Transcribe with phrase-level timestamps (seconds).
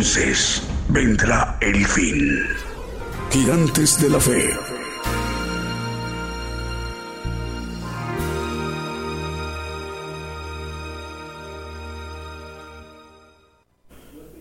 [0.00, 2.40] Entonces vendrá el fin.
[3.30, 4.48] Gigantes de la fe.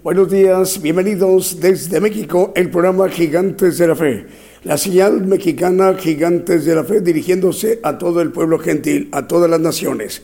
[0.01, 4.27] Buenos días, bienvenidos desde México, el programa Gigantes de la Fe.
[4.63, 9.49] La señal mexicana Gigantes de la Fe dirigiéndose a todo el pueblo gentil, a todas
[9.49, 10.21] las naciones.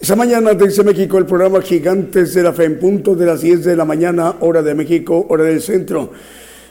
[0.00, 3.64] Esta mañana desde México el programa Gigantes de la Fe en punto de las 10
[3.64, 6.12] de la mañana, hora de México, hora del centro.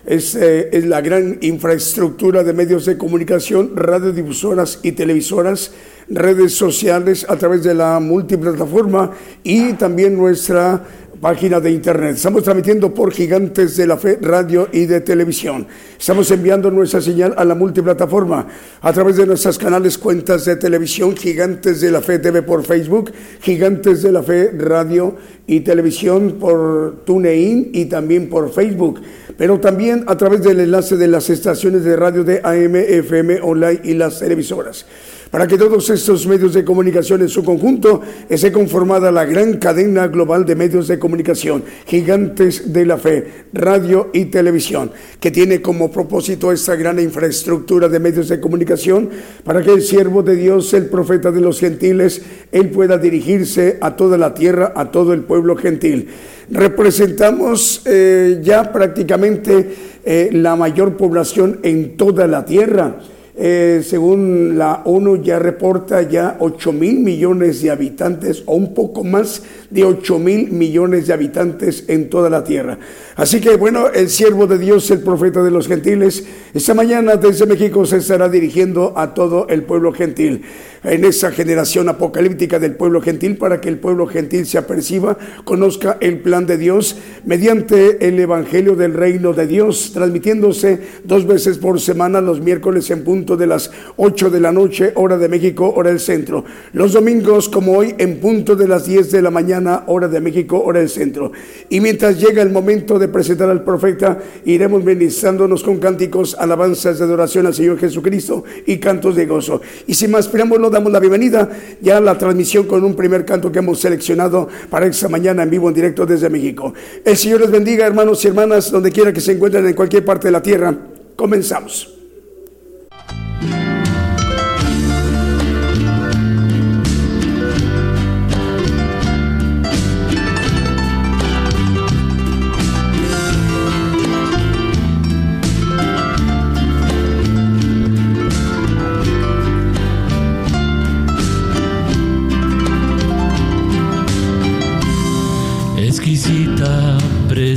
[0.06, 5.74] Es, eh, es, la gran infraestructura de medios de comunicación, radiodifusoras y televisoras,
[6.08, 9.12] redes sociales a través de la multiplataforma
[9.44, 10.86] y también nuestra
[11.20, 12.16] página de internet.
[12.16, 15.68] Estamos transmitiendo por Gigantes de la Fe, radio y de televisión.
[16.00, 18.48] Estamos enviando nuestra señal a la multiplataforma
[18.82, 23.12] a través de nuestras canales, cuentas de televisión, Gigantes de la Fe TV por Facebook,
[23.42, 25.16] Gigantes de la Fe, radio
[25.48, 29.02] y televisión por TuneIn y también por Facebook.
[29.38, 33.82] Pero también a través del enlace de las estaciones de radio de AM, FM, online
[33.84, 34.86] y las televisoras
[35.32, 40.08] para que todos estos medios de comunicación en su conjunto esté conformada la gran cadena
[40.08, 45.92] global de medios de comunicación, gigantes de la fe, radio y televisión, que tiene como
[45.92, 49.10] propósito esta gran infraestructura de medios de comunicación
[49.44, 52.22] para que el siervo de Dios, el profeta de los gentiles,
[52.52, 56.08] él pueda dirigirse a toda la tierra, a todo el pueblo gentil.
[56.50, 63.00] Representamos eh, ya prácticamente eh, la mayor población en toda la tierra.
[63.40, 69.04] Eh, según la ONU ya reporta ya 8 mil millones de habitantes o un poco
[69.04, 72.80] más de 8 mil millones de habitantes en toda la tierra.
[73.18, 76.24] Así que bueno, el siervo de Dios, el profeta de los gentiles,
[76.54, 80.44] esta mañana desde México se estará dirigiendo a todo el pueblo gentil
[80.84, 85.98] en esa generación apocalíptica del pueblo gentil para que el pueblo gentil se aperciba, conozca
[86.00, 86.96] el plan de Dios
[87.26, 93.04] mediante el Evangelio del Reino de Dios, transmitiéndose dos veces por semana los miércoles en
[93.04, 96.46] punto de las 8 de la noche, hora de México, hora del centro.
[96.74, 100.62] Los domingos, como hoy, en punto de las 10 de la mañana, hora de México,
[100.64, 101.32] hora del centro.
[101.70, 107.06] Y mientras llega el momento de presentar al profeta, iremos ministrándonos con cánticos, alabanzas de
[107.06, 109.62] adoración al Señor Jesucristo y cantos de gozo.
[109.88, 111.50] Y sin más preámbulo, damos la bienvenida
[111.82, 115.50] ya a la transmisión con un primer canto que hemos seleccionado para esta mañana en
[115.50, 116.74] vivo, en directo desde México.
[117.04, 120.28] El Señor les bendiga, hermanos y hermanas, donde quiera que se encuentren en cualquier parte
[120.28, 120.76] de la tierra.
[121.16, 121.97] Comenzamos.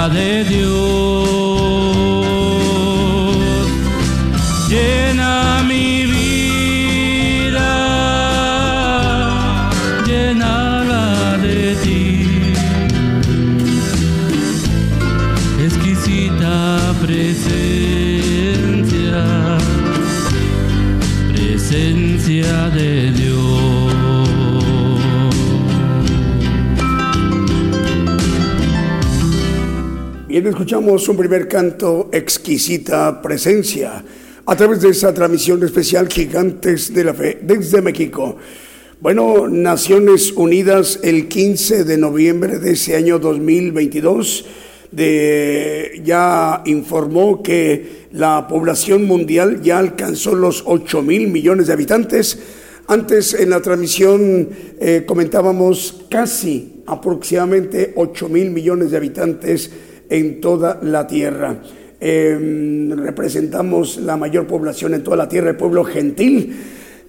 [0.10, 1.47] de Dios.
[30.50, 34.04] Escuchamos un primer canto, exquisita presencia,
[34.46, 38.38] a través de esa transmisión especial Gigantes de la Fe desde México.
[39.02, 44.46] Bueno, Naciones Unidas el 15 de noviembre de ese año 2022
[44.92, 52.40] de, ya informó que la población mundial ya alcanzó los 8 mil millones de habitantes.
[52.88, 59.72] Antes en la transmisión eh, comentábamos casi aproximadamente 8 mil millones de habitantes
[60.10, 61.62] en toda la tierra.
[62.00, 66.56] Em, representamos la mayor población en toda la tierra, el pueblo gentil,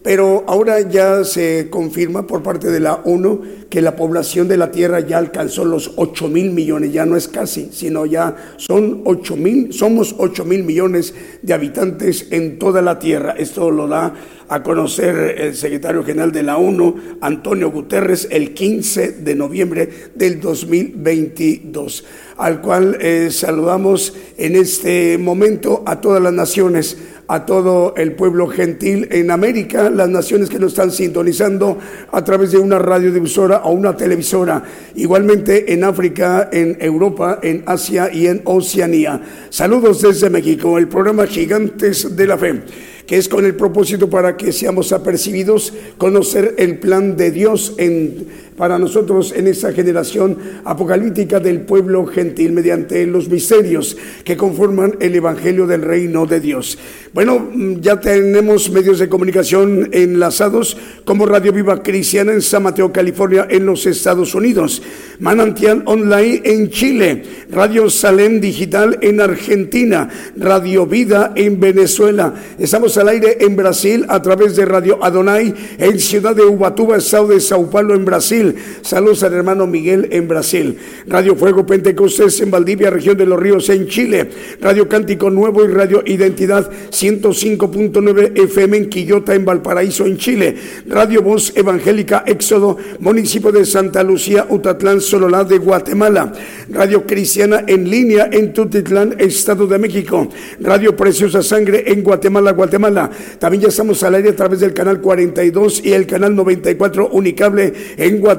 [0.02, 4.70] pero ahora ya se confirma por parte de la ONU que la población de la
[4.70, 9.36] Tierra ya alcanzó los 8 mil millones, ya no es casi, sino ya son 8
[9.36, 13.34] mil, somos 8 mil millones de habitantes en toda la Tierra.
[13.36, 14.14] Esto lo da
[14.48, 20.40] a conocer el secretario general de la ONU, Antonio Guterres, el 15 de noviembre del
[20.40, 22.04] 2022,
[22.38, 26.96] al cual eh, saludamos en este momento a todas las naciones
[27.28, 31.78] a todo el pueblo gentil en América, las naciones que nos están sintonizando
[32.10, 34.62] a través de una radiodifusora o una televisora,
[34.94, 39.20] igualmente en África, en Europa, en Asia y en Oceanía.
[39.50, 42.62] Saludos desde México, el programa Gigantes de la Fe
[43.08, 48.26] que es con el propósito para que seamos apercibidos, conocer el plan de Dios en,
[48.58, 55.14] para nosotros en esa generación apocalíptica del pueblo gentil mediante los misterios que conforman el
[55.14, 56.76] Evangelio del Reino de Dios.
[57.14, 57.48] Bueno,
[57.80, 63.64] ya tenemos medios de comunicación enlazados como Radio Viva Cristiana en San Mateo, California, en
[63.64, 64.82] los Estados Unidos,
[65.20, 72.34] Manantial Online en Chile, Radio Salem Digital en Argentina, Radio Vida en Venezuela.
[72.58, 77.28] Estamos al aire en Brasil a través de Radio Adonai en Ciudad de Ubatuba, Estado
[77.28, 78.47] de Sao Paulo, en Brasil
[78.82, 80.76] Saludos al hermano Miguel en Brasil.
[81.06, 84.28] Radio Fuego Pentecostés en Valdivia, región de los Ríos en Chile.
[84.60, 90.56] Radio Cántico Nuevo y Radio Identidad 105.9 FM en Quillota en Valparaíso en Chile.
[90.86, 96.32] Radio Voz Evangélica Éxodo, municipio de Santa Lucía, Utatlán, Sololá de Guatemala.
[96.70, 100.28] Radio Cristiana en línea en Tutitlán, Estado de México.
[100.60, 103.10] Radio Preciosa Sangre en Guatemala, Guatemala.
[103.38, 107.72] También ya estamos al aire a través del canal 42 y el canal 94 Unicable
[107.96, 108.37] en Guatemala.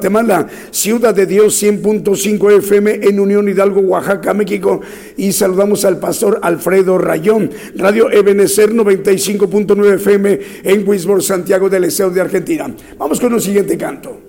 [0.72, 4.82] Ciudad de Dios 100.5 FM en Unión Hidalgo, Oaxaca, México.
[5.18, 7.50] Y saludamos al pastor Alfredo Rayón.
[7.76, 12.74] Radio Ebenecer 95.9 FM en Wisborne, Santiago del Estado de Argentina.
[12.98, 14.29] Vamos con el siguiente canto.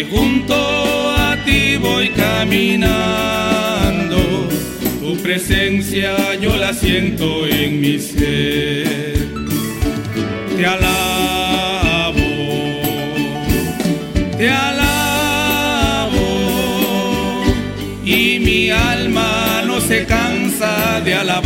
[0.00, 2.88] junto a ti voy caminando,
[5.00, 9.28] tu presencia yo la siento en mi ser.
[10.56, 12.22] Te alabo,
[14.38, 16.28] te alabo,
[18.04, 21.41] y mi alma no se cansa de alabarte.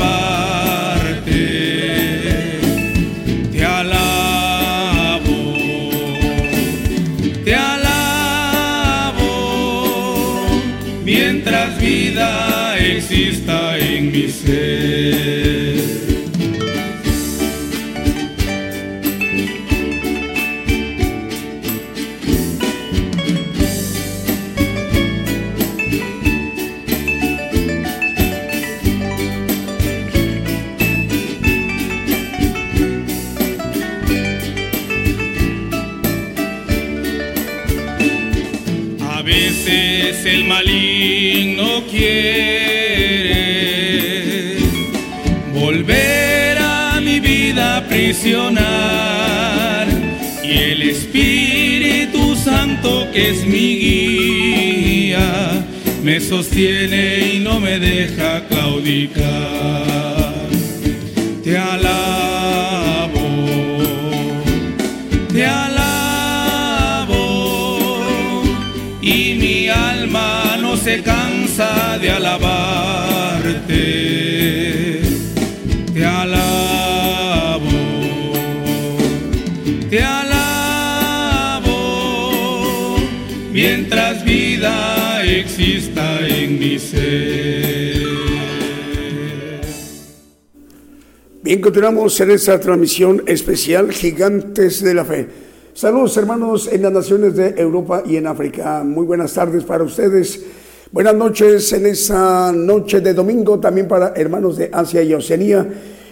[14.44, 14.75] En
[48.26, 48.32] y
[50.50, 55.64] el Espíritu Santo que es mi guía
[56.02, 60.34] me sostiene y no me deja claudicar.
[61.44, 63.28] Te alabo,
[65.32, 66.82] te alabo
[69.00, 72.55] y mi alma no se cansa de alabarte.
[85.26, 87.96] Exista en mi ser.
[91.42, 95.28] Bien, continuamos en esta transmisión especial Gigantes de la Fe.
[95.74, 98.82] Saludos hermanos en las naciones de Europa y en África.
[98.84, 100.44] Muy buenas tardes para ustedes.
[100.90, 105.68] Buenas noches en esa noche de domingo también para hermanos de Asia y Oceanía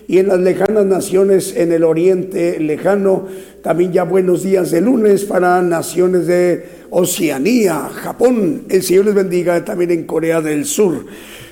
[0.06, 3.26] y en las lejanas naciones en el oriente lejano.
[3.64, 8.64] También ya buenos días de lunes para naciones de Oceanía, Japón.
[8.68, 11.06] El Señor les bendiga también en Corea del Sur.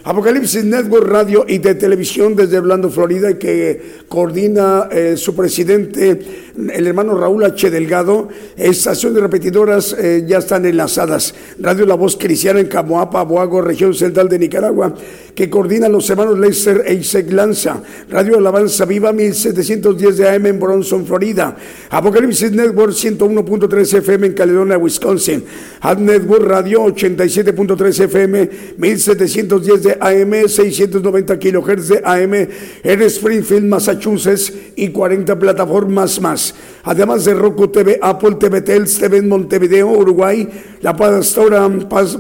[0.04, 6.19] Apocalipsis Network Radio y de televisión desde Orlando, Florida, que coordina eh, su presidente,
[6.57, 7.71] el hermano Raúl H.
[7.71, 8.28] Delgado.
[8.57, 11.33] Estaciones repetidoras eh, ya están enlazadas.
[11.61, 14.92] Radio La Voz Cristiana en Camoapa, Boago, región central de Nicaragua,
[15.37, 17.81] que coordina los hermanos Lester e Isaac Lanza.
[18.11, 21.57] Radio Alabanza Viva 1710 de AM en Bronson, Florida.
[22.02, 25.44] Apocalipsis Network 101.3 FM en Caledonia, Wisconsin.
[25.82, 34.52] Ad Network Radio 87.3 FM 1710 de AM, 690 kilohertz de AM en Springfield, Massachusetts
[34.75, 36.56] y 40 plataformas más.
[36.82, 40.49] Además de Roku TV, Apple TV, Tels TV en Montevideo, Uruguay,
[40.80, 41.71] la pastora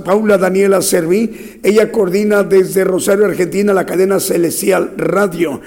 [0.04, 5.60] Paula Daniela Serví, ella coordina desde Rosario, Argentina, la cadena Celestial Radio.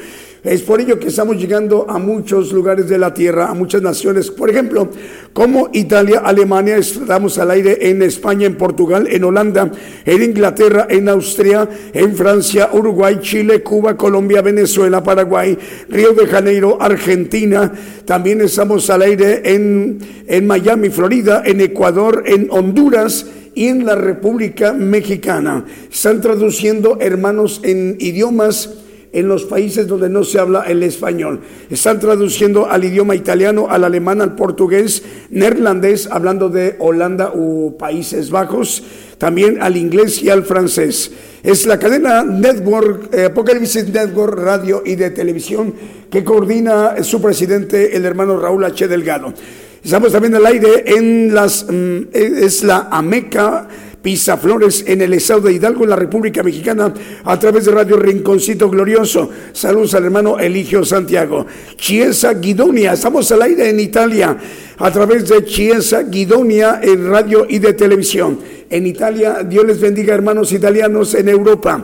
[0.45, 4.29] Es por ello que estamos llegando a muchos lugares de la tierra, a muchas naciones.
[4.29, 4.91] Por ejemplo,
[5.33, 9.71] como Italia, Alemania, estamos al aire en España, en Portugal, en Holanda,
[10.05, 15.57] en Inglaterra, en Austria, en Francia, Uruguay, Chile, Cuba, Colombia, Venezuela, Paraguay,
[15.89, 17.71] Río de Janeiro, Argentina.
[18.05, 19.97] También estamos al aire en,
[20.27, 23.25] en Miami, Florida, en Ecuador, en Honduras
[23.55, 25.65] y en la República Mexicana.
[25.91, 28.84] Están traduciendo hermanos en idiomas
[29.15, 31.39] en los países donde no se habla el español.
[31.69, 38.29] Están traduciendo al idioma italiano, al alemán, al portugués, neerlandés, hablando de Holanda u Países
[38.29, 38.83] Bajos,
[39.17, 41.11] también al inglés y al francés.
[41.43, 45.73] Es la cadena Network, eh, Apocalipsis Network Radio y de televisión
[46.11, 48.85] que coordina su presidente, el hermano Raúl H.
[48.85, 49.33] Delgado.
[49.81, 53.67] Estamos también al aire en las, mm, es la Ameca
[54.39, 56.93] Flores en el estado de Hidalgo, en la República Mexicana,
[57.23, 59.31] a través de Radio Rinconcito Glorioso.
[59.51, 61.47] Saludos al hermano Eligio Santiago.
[61.75, 64.37] Chiesa Guidonia, estamos al aire en Italia,
[64.77, 68.39] a través de Chiesa Guidonia en radio y de televisión.
[68.69, 71.83] En Italia, Dios les bendiga hermanos italianos en Europa.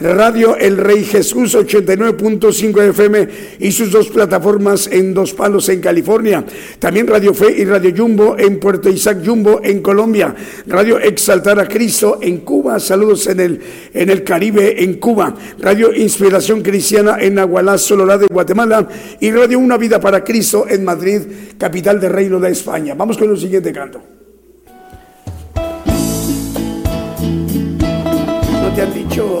[0.00, 3.28] Radio El Rey Jesús 89.5 FM
[3.60, 6.44] y sus dos plataformas en Dos Palos en California.
[6.78, 10.34] También Radio Fe y Radio Jumbo en Puerto Isaac Jumbo en Colombia.
[10.66, 12.80] Radio Exaltar a Cristo en Cuba.
[12.80, 13.60] Saludos en el,
[13.92, 15.34] en el Caribe en Cuba.
[15.58, 18.88] Radio Inspiración Cristiana en Agualá, Sololá de Guatemala.
[19.20, 21.20] Y Radio Una Vida para Cristo en Madrid,
[21.58, 22.94] capital del Reino de España.
[22.94, 24.02] Vamos con el siguiente canto.
[28.52, 29.40] No te han dicho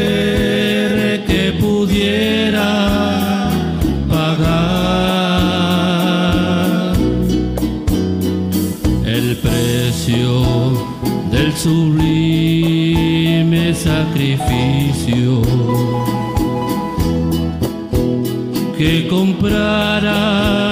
[19.11, 20.70] comprara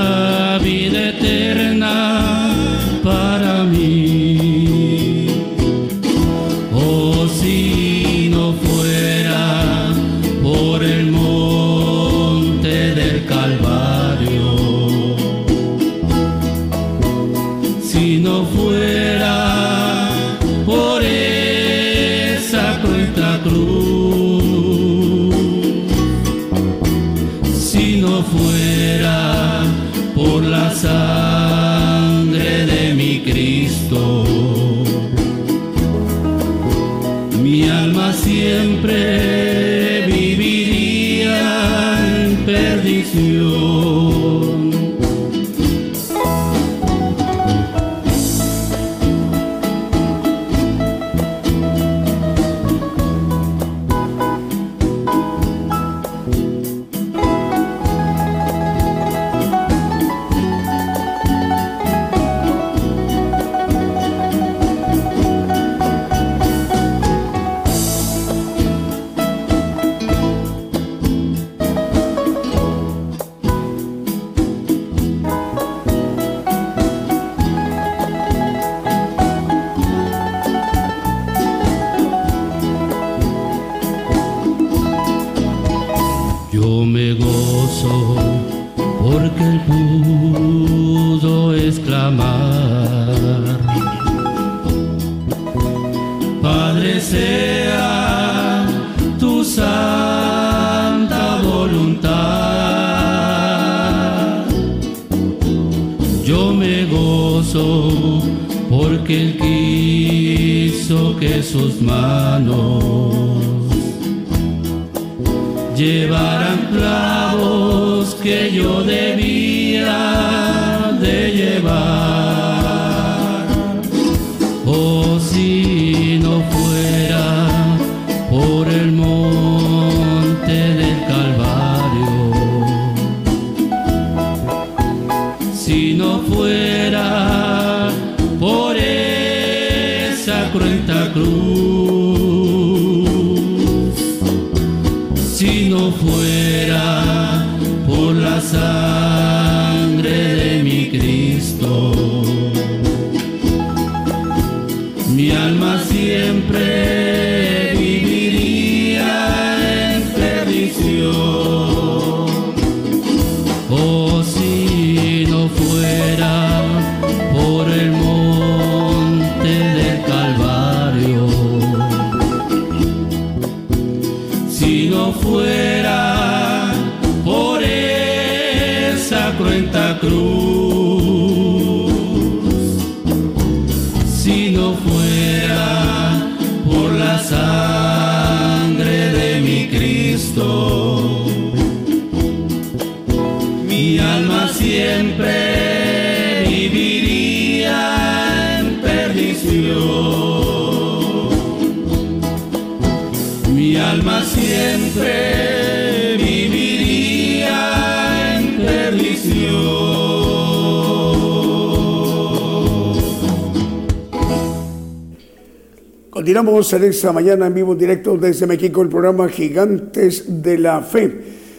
[216.69, 221.11] 11 de esta mañana en vivo directo desde México el programa Gigantes de la Fe.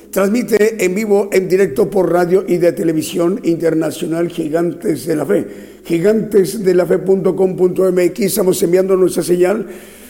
[0.09, 5.45] Transmite en vivo, en directo por radio y de televisión internacional Gigantes de la Fe.
[5.85, 8.21] Gigantesdelafe.com.mx.
[8.21, 9.67] Estamos enviando nuestra señal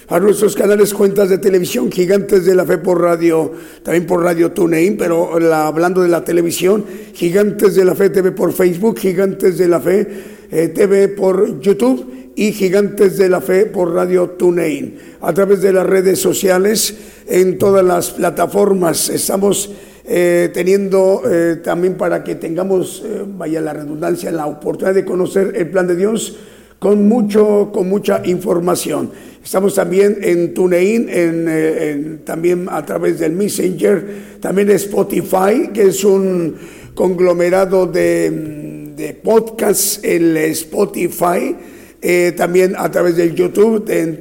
[0.09, 4.53] a nuestros canales cuentas de televisión Gigantes de la Fe por radio, también por radio
[4.53, 6.85] TuneIn, pero la, hablando de la televisión,
[7.15, 10.07] Gigantes de la Fe TV por Facebook, Gigantes de la Fe
[10.51, 14.97] eh, TV por YouTube y Gigantes de la Fe por Radio TuneIn.
[15.21, 16.95] A través de las redes sociales,
[17.29, 19.71] en todas las plataformas, estamos
[20.07, 25.53] eh, teniendo eh, también para que tengamos, eh, vaya la redundancia, la oportunidad de conocer
[25.55, 26.39] el plan de Dios
[26.79, 29.11] con mucho, con mucha información.
[29.45, 36.55] Estamos también en TuneIn, en, también a través del Messenger, también Spotify, que es un
[36.95, 41.55] conglomerado de, mm, de podcasts, el Spotify,
[42.03, 44.19] eh, también a través del YouTube, en,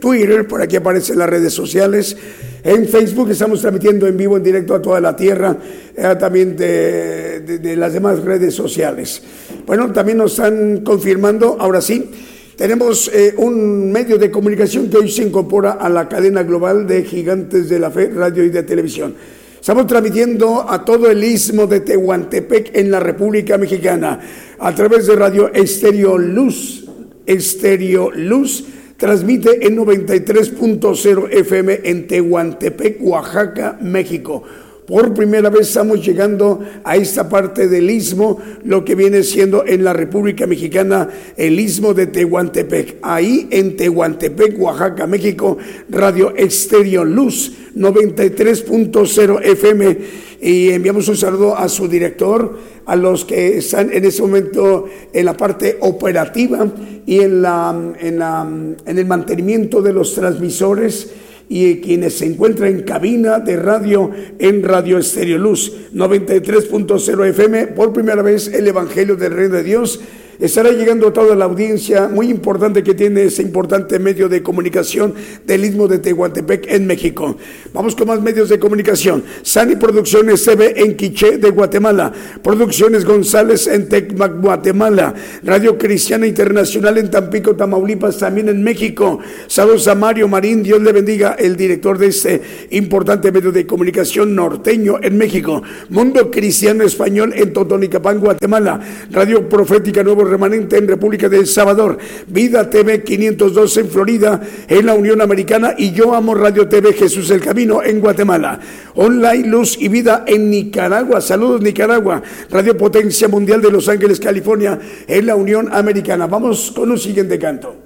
[0.00, 2.16] Twitter, por aquí aparecen las redes sociales.
[2.62, 5.56] En Facebook estamos transmitiendo en vivo, en directo a toda la tierra,
[5.96, 9.22] eh, también de, de- de las demás redes sociales.
[9.66, 12.10] Bueno, también nos están confirmando, ahora sí,
[12.56, 17.04] tenemos eh, un medio de comunicación que hoy se incorpora a la cadena global de
[17.04, 19.14] Gigantes de la Fe, radio y de televisión.
[19.60, 24.20] Estamos transmitiendo a todo el istmo de Tehuantepec en la República Mexicana
[24.58, 26.85] a través de Radio Estéreo Luz.
[27.26, 28.64] Estéreo Luz
[28.96, 34.42] transmite en 93.0 FM en Tehuantepec, Oaxaca, México.
[34.86, 39.82] Por primera vez estamos llegando a esta parte del istmo, lo que viene siendo en
[39.82, 42.98] la República Mexicana el istmo de Tehuantepec.
[43.02, 45.58] Ahí en Tehuantepec, Oaxaca, México,
[45.88, 49.98] Radio Estéreo Luz 93.0 FM.
[50.40, 55.24] Y enviamos un saludo a su director, a los que están en este momento en
[55.24, 56.66] la parte operativa
[57.06, 58.48] y en, la, en, la,
[58.86, 61.10] en el mantenimiento de los transmisores
[61.48, 67.68] y quienes se encuentran en cabina de radio en Radio Estéreo Luz 93.0 FM.
[67.68, 70.00] Por primera vez el Evangelio del Reino de Dios
[70.38, 75.14] estará llegando a toda la audiencia muy importante que tiene ese importante medio de comunicación
[75.44, 77.36] del Istmo de Tehuantepec en México.
[77.72, 79.24] Vamos con más medios de comunicación.
[79.42, 82.12] Sani Producciones CB en Quiché de Guatemala.
[82.42, 85.14] Producciones González en Tecmac, Guatemala.
[85.42, 89.18] Radio Cristiana Internacional en Tampico, Tamaulipas, también en México.
[89.46, 94.34] Saludos a Mario Marín, Dios le bendiga, el director de este importante medio de comunicación
[94.34, 95.62] norteño en México.
[95.88, 98.80] Mundo Cristiano Español en Totonicapán, Guatemala.
[99.10, 101.98] Radio Profética Nuevo Remanente en República de El Salvador.
[102.26, 105.74] Vida TV 512 en Florida, en la Unión Americana.
[105.76, 108.60] Y Yo Amo Radio TV Jesús el Camino en Guatemala.
[108.94, 111.20] Online Luz y Vida en Nicaragua.
[111.20, 112.22] Saludos Nicaragua.
[112.50, 116.26] Radio Potencia Mundial de Los Ángeles, California, en la Unión Americana.
[116.26, 117.85] Vamos con un siguiente canto.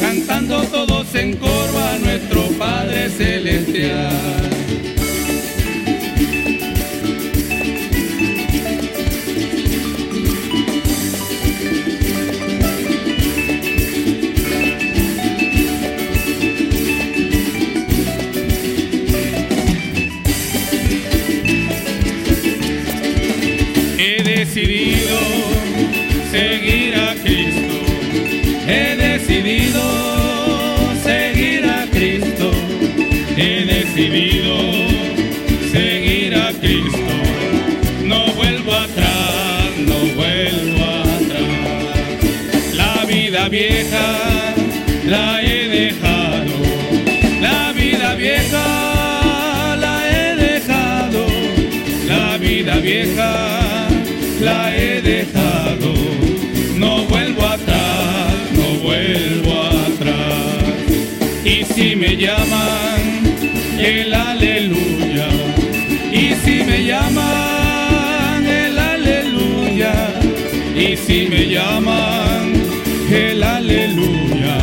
[0.00, 4.55] cantando todos en coro a nuestro Padre Celestial.
[52.76, 53.88] La vieja
[54.38, 55.94] la he dejado,
[56.74, 60.74] no vuelvo atrás, no vuelvo atrás.
[61.42, 63.00] Y si me llaman,
[63.78, 65.28] el aleluya,
[66.12, 69.94] y si me llaman, el aleluya,
[70.76, 72.52] y si me llaman,
[73.10, 74.58] el aleluya,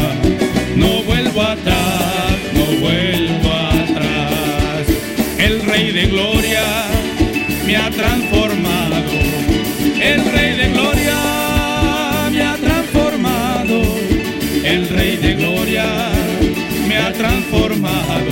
[0.76, 4.86] no vuelvo atrás, no vuelvo atrás.
[5.39, 6.33] El Rey de Gloria
[7.73, 9.12] me ha transformado.
[9.99, 11.15] El Rey de Gloria
[12.31, 13.81] me ha transformado,
[14.63, 15.88] el Rey de Gloria
[16.88, 18.31] me ha transformado,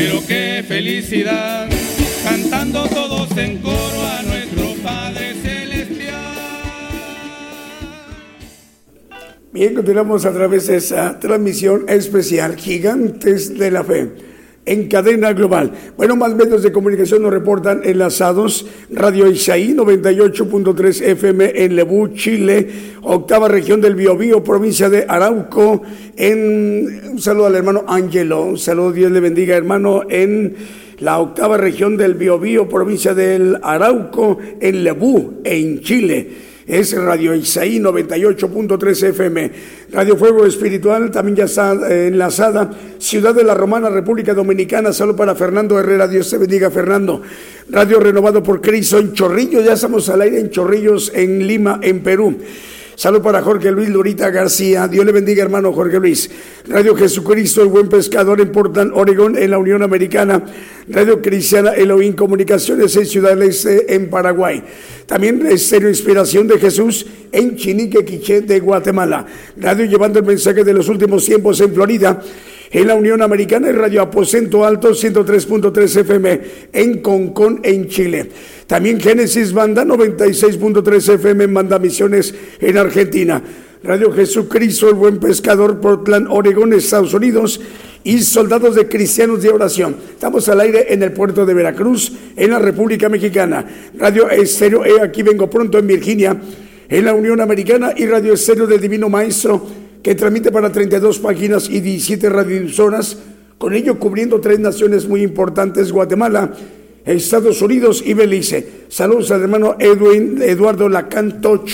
[0.00, 1.68] pero qué felicidad,
[2.24, 6.16] cantando todos en coro a nuestro Padre Celestial.
[9.52, 14.29] Bien, continuamos a través de esa transmisión especial, Gigantes de la Fe
[14.70, 15.72] en cadena global.
[15.96, 18.66] Bueno, más medios de comunicación nos reportan enlazados.
[18.92, 22.68] Radio Isaí 98.3 FM en Lebú, Chile,
[23.02, 25.82] octava región del Biobío, provincia de Arauco.
[26.16, 30.54] En, un saludo al hermano Angelo, un saludo, Dios le bendiga, hermano, en
[31.00, 37.80] la octava región del Biobío, provincia del Arauco, en Lebú, en Chile es Radio Isaí
[37.80, 39.52] 98.3 FM.
[39.90, 42.70] Radio Fuego Espiritual también ya está eh, enlazada.
[42.98, 44.92] Ciudad de la Romana, República Dominicana.
[44.92, 46.06] Solo para Fernando Herrera.
[46.06, 47.22] Dios te bendiga, Fernando.
[47.68, 49.64] Radio Renovado por Cristo en Chorrillos.
[49.64, 52.38] Ya estamos al aire en Chorrillos, en Lima, en Perú.
[53.00, 54.86] Salud para Jorge Luis Lurita García.
[54.86, 56.30] Dios le bendiga, hermano Jorge Luis.
[56.68, 60.44] Radio Jesucristo, el buen pescador en Portland, Oregón, en la Unión Americana.
[60.86, 64.62] Radio Cristiana Elohim Comunicaciones en Ciudad del Este, en Paraguay.
[65.06, 69.24] También Estéreo Inspiración de Jesús en Chinique, Quiché, de Guatemala.
[69.56, 72.20] Radio llevando el mensaje de los últimos tiempos en Florida
[72.70, 76.40] en la Unión Americana y Radio Aposento Alto 103.3 FM
[76.72, 78.30] en Concón, en Chile.
[78.66, 83.42] También Génesis Banda 96.3 FM en Banda Misiones en Argentina.
[83.82, 87.60] Radio Jesucristo, el buen pescador, Portland, Oregón, Estados Unidos
[88.04, 89.96] y Soldados de Cristianos de Oración.
[90.10, 93.64] Estamos al aire en el puerto de Veracruz, en la República Mexicana.
[93.98, 96.38] Radio Estéreo, aquí vengo pronto en Virginia,
[96.88, 99.66] en la Unión Americana y Radio Estéreo del Divino Maestro
[100.02, 103.18] que transmite para 32 páginas y 17 radioemisoras,
[103.58, 106.52] con ello cubriendo tres naciones muy importantes, Guatemala,
[107.04, 108.66] Estados Unidos y Belice.
[108.88, 111.70] Saludos al hermano Edwin Eduardo Lacantoch.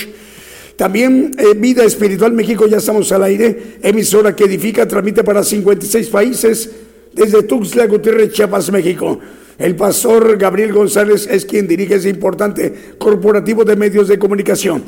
[0.77, 6.09] También eh, Vida Espiritual México, ya estamos al aire, emisora que edifica, transmite para 56
[6.09, 6.71] países
[7.15, 9.19] desde Tuxtla Gutiérrez, Chiapas, México.
[9.59, 14.83] El pastor Gabriel González es quien dirige ese importante corporativo de medios de comunicación.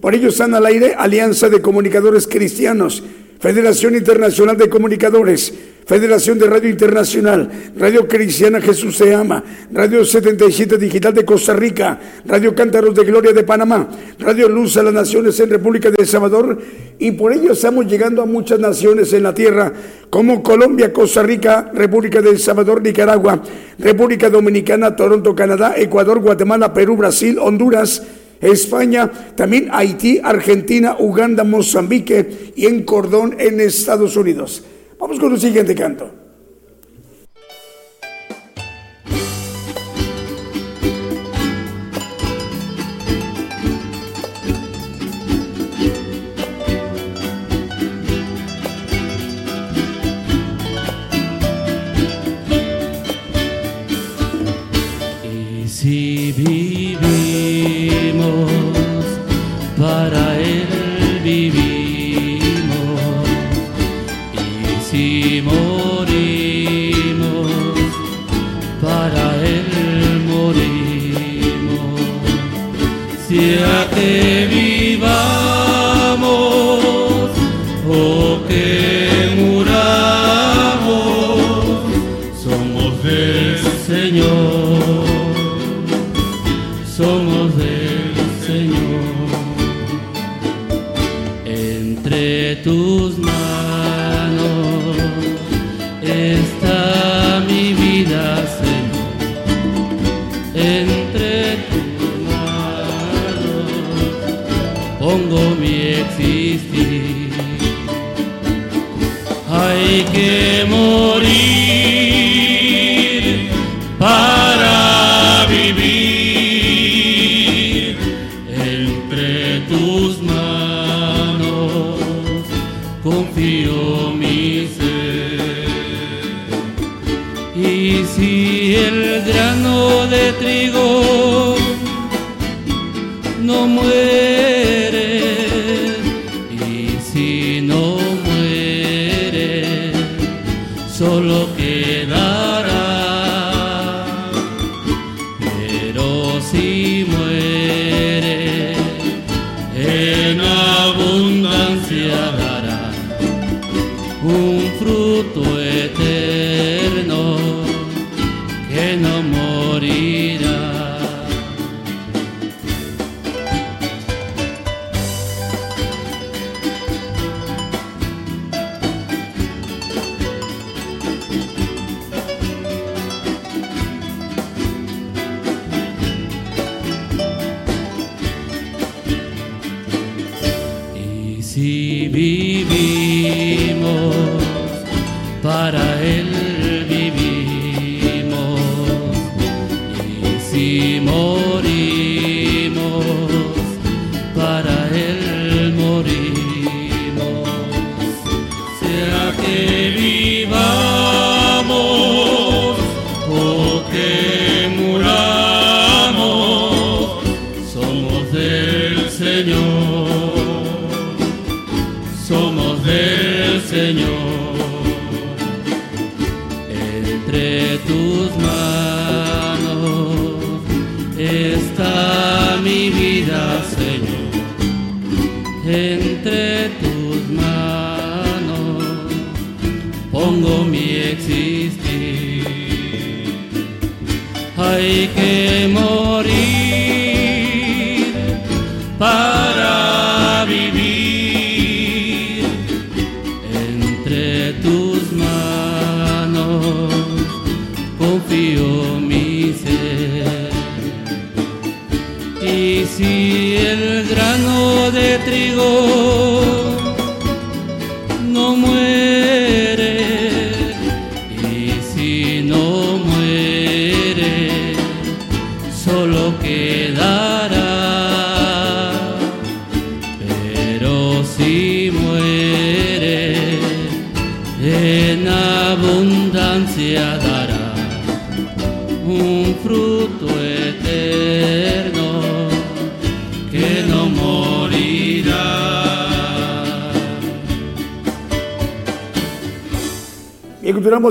[0.00, 3.02] Por ello están al aire Alianza de Comunicadores Cristianos,
[3.40, 5.52] Federación Internacional de Comunicadores,
[5.88, 11.98] Federación de Radio Internacional, Radio Cristiana Jesús se ama, Radio 77 Digital de Costa Rica,
[12.26, 16.06] Radio Cántaros de Gloria de Panamá, Radio Luz a las Naciones en República de El
[16.06, 16.58] Salvador.
[16.98, 19.72] Y por ello estamos llegando a muchas naciones en la tierra
[20.10, 23.42] como Colombia, Costa Rica, República de El Salvador, Nicaragua,
[23.78, 28.02] República Dominicana, Toronto, Canadá, Ecuador, Guatemala, Perú, Brasil, Honduras,
[28.40, 34.64] España, también Haití, Argentina, Uganda, Mozambique y en Cordón en Estados Unidos.
[34.98, 36.18] Vamos con el siguiente canto.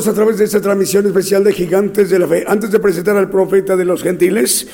[0.08, 2.46] A través de esta transmisión especial de Gigantes de la Fe.
[2.48, 4.68] Antes de presentar al profeta de los gentiles,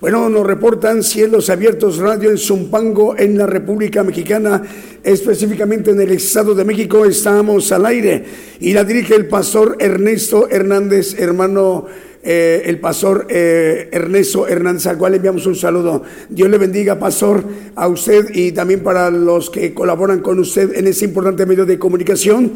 [0.00, 4.62] bueno, nos reportan cielos abiertos radio en Zumpango, en la República Mexicana,
[5.02, 7.04] específicamente en el Estado de México.
[7.04, 8.24] Estamos al aire
[8.60, 11.86] y la dirige el pastor Ernesto Hernández, hermano.
[12.22, 16.02] eh, el pastor eh, Ernesto Hernández, al cual le enviamos un saludo.
[16.28, 17.42] Dios le bendiga, pastor,
[17.74, 21.78] a usted y también para los que colaboran con usted en ese importante medio de
[21.78, 22.52] comunicación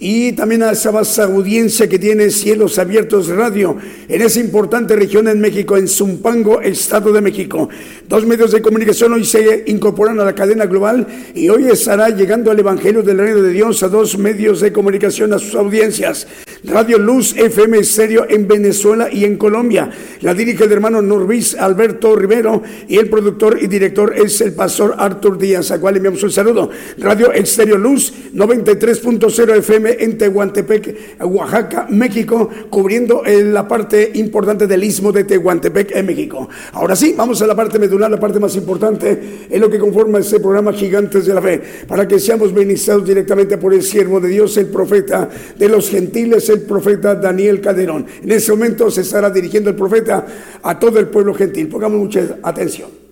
[0.00, 3.76] y también a esa vasta audiencia que tiene Cielos Abiertos Radio
[4.08, 7.68] en esa importante región en México, en Zumpango, Estado de México.
[8.08, 12.52] Dos medios de comunicación hoy se incorporan a la cadena global y hoy estará llegando
[12.52, 16.26] el Evangelio del Reino de Dios a dos medios de comunicación a sus audiencias.
[16.64, 19.90] Radio Luz FM Estéreo en Venezuela y en Colombia.
[20.22, 24.96] La dirige el hermano Norvis Alberto Rivero y el productor y director es el pastor
[24.98, 26.68] Artur Díaz, a cual le enviamos un saludo.
[26.98, 34.82] Radio Estéreo Luz 93.0 FM en Tehuantepec, Oaxaca, México, cubriendo eh, la parte importante del
[34.82, 36.48] istmo de Tehuantepec en México.
[36.72, 40.18] Ahora sí, vamos a la parte medular, la parte más importante en lo que conforma
[40.18, 44.28] este programa Gigantes de la Fe, para que seamos ministrados directamente por el siervo de
[44.28, 48.06] Dios, el profeta de los gentiles, el profeta Daniel Calderón.
[48.22, 50.26] En este momento se estará dirigiendo el profeta
[50.62, 51.68] a todo el pueblo gentil.
[51.68, 53.08] Pongamos mucha atención.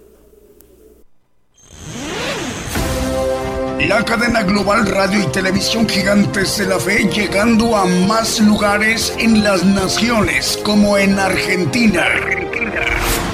[3.89, 9.45] La cadena global radio y televisión gigantes de la fe llegando a más lugares en
[9.45, 12.05] las naciones como en Argentina,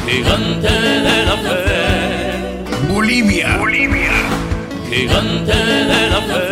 [0.07, 4.11] Gigante de la fe, Bolivia, Bolivia,
[4.91, 6.52] gigante de la fe,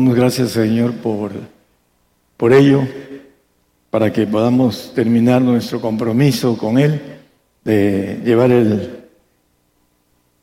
[0.00, 1.30] Damos gracias, Señor, por,
[2.38, 2.88] por ello,
[3.90, 7.02] para que podamos terminar nuestro compromiso con Él
[7.62, 9.00] de llevar el,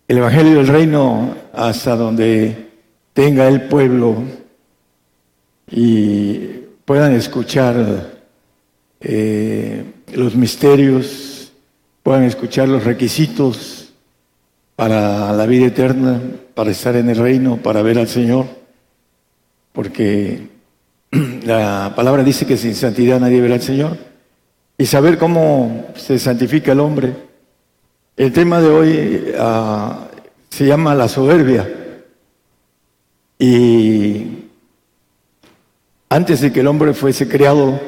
[0.08, 2.68] el Evangelio del Reino hasta donde
[3.14, 4.18] tenga el pueblo
[5.72, 6.38] y
[6.86, 8.12] puedan escuchar
[9.02, 11.52] eh, los misterios,
[12.04, 13.92] puedan escuchar los requisitos
[14.76, 16.22] para la vida eterna,
[16.54, 18.67] para estar en el reino, para ver al Señor
[19.78, 20.48] porque
[21.12, 23.96] la palabra dice que sin santidad nadie verá al Señor,
[24.76, 27.14] y saber cómo se santifica el hombre.
[28.16, 30.08] El tema de hoy ah,
[30.50, 31.70] se llama la soberbia,
[33.38, 34.46] y
[36.10, 37.80] antes de que el hombre fuese creado,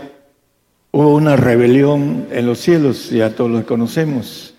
[0.92, 4.54] hubo una rebelión en los cielos, ya todos lo conocemos,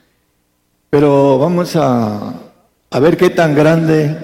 [0.91, 2.35] pero vamos a,
[2.91, 4.17] a ver qué tan grande,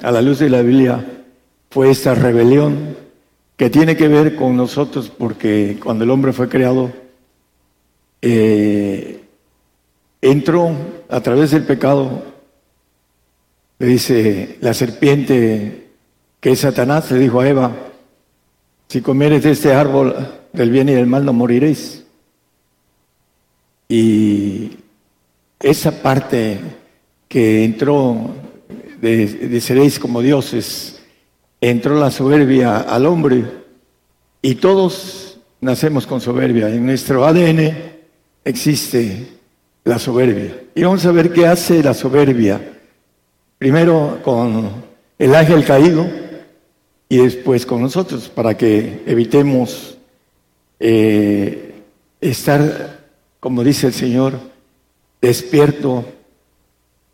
[0.00, 1.04] a la luz de la Biblia,
[1.74, 2.96] fue esta rebelión
[3.56, 6.92] que tiene que ver con nosotros porque cuando el hombre fue creado,
[8.22, 9.24] eh,
[10.22, 10.70] entró
[11.08, 12.22] a través del pecado,
[13.80, 15.88] le dice la serpiente
[16.38, 17.72] que es Satanás, le dijo a Eva,
[18.86, 20.14] si comieres de este árbol
[20.52, 22.04] del bien y del mal no moriréis.
[23.88, 24.76] Y
[25.58, 26.60] esa parte
[27.26, 28.30] que entró
[29.00, 30.93] de, de seréis como dioses,
[31.70, 33.42] entró la soberbia al hombre
[34.42, 36.68] y todos nacemos con soberbia.
[36.68, 37.72] En nuestro ADN
[38.44, 39.28] existe
[39.82, 40.60] la soberbia.
[40.74, 42.60] Y vamos a ver qué hace la soberbia.
[43.56, 44.72] Primero con
[45.18, 46.06] el ángel caído
[47.08, 49.96] y después con nosotros, para que evitemos
[50.80, 51.76] eh,
[52.20, 53.06] estar,
[53.40, 54.34] como dice el Señor,
[55.22, 56.04] despierto,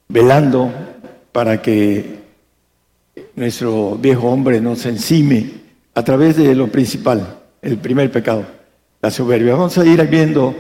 [0.09, 0.73] velando,
[1.31, 2.20] para que
[3.41, 5.51] nuestro viejo hombre nos encime
[5.95, 8.45] a través de lo principal, el primer pecado,
[9.01, 9.55] la soberbia.
[9.55, 10.55] Vamos a ir viendo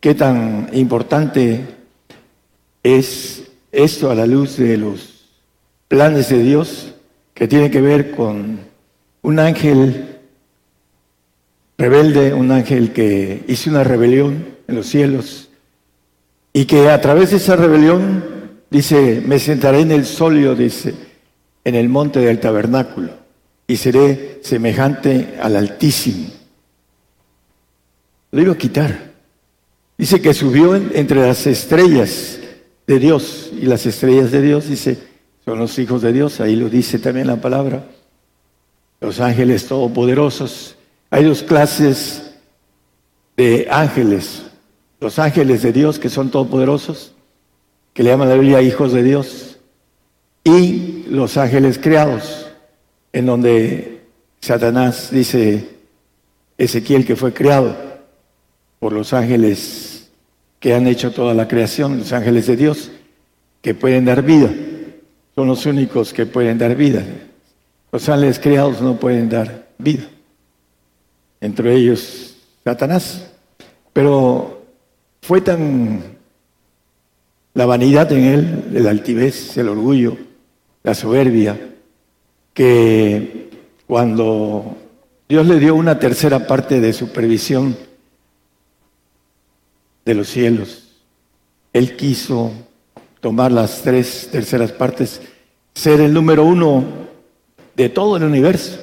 [0.00, 1.60] qué tan importante
[2.82, 5.28] es esto a la luz de los
[5.88, 6.94] planes de Dios
[7.34, 8.60] que tiene que ver con
[9.20, 10.16] un ángel
[11.76, 15.50] rebelde, un ángel que hizo una rebelión en los cielos
[16.54, 18.24] y que a través de esa rebelión
[18.70, 21.11] dice, me sentaré en el solio, dice,
[21.64, 23.10] en el monte del tabernáculo
[23.66, 26.28] y seré semejante al Altísimo.
[28.30, 29.12] Lo iba a quitar.
[29.96, 32.38] Dice que subió entre las estrellas
[32.86, 34.98] de Dios y las estrellas de Dios, dice,
[35.44, 37.84] son los hijos de Dios, ahí lo dice también la palabra,
[39.00, 40.76] los ángeles todopoderosos.
[41.10, 42.34] Hay dos clases
[43.36, 44.42] de ángeles,
[45.00, 47.12] los ángeles de Dios que son todopoderosos,
[47.92, 49.51] que le llaman la Biblia hijos de Dios,
[50.44, 52.50] y los ángeles creados,
[53.12, 54.02] en donde
[54.40, 55.68] Satanás dice
[56.58, 57.76] Ezequiel que fue creado
[58.78, 60.10] por los ángeles
[60.58, 62.90] que han hecho toda la creación, los ángeles de Dios,
[63.60, 64.50] que pueden dar vida.
[65.34, 67.04] Son los únicos que pueden dar vida.
[67.90, 70.04] Los ángeles creados no pueden dar vida.
[71.40, 73.28] Entre ellos Satanás.
[73.92, 74.62] Pero
[75.20, 76.02] fue tan
[77.54, 80.16] la vanidad en él, el altivez, el orgullo,
[80.82, 81.58] la soberbia,
[82.54, 83.50] que
[83.86, 84.76] cuando
[85.28, 87.76] Dios le dio una tercera parte de supervisión,
[90.04, 90.88] de los cielos.
[91.72, 92.52] Él quiso
[93.20, 95.20] tomar las tres terceras partes,
[95.74, 96.84] ser el número uno
[97.74, 98.78] de todo el universo.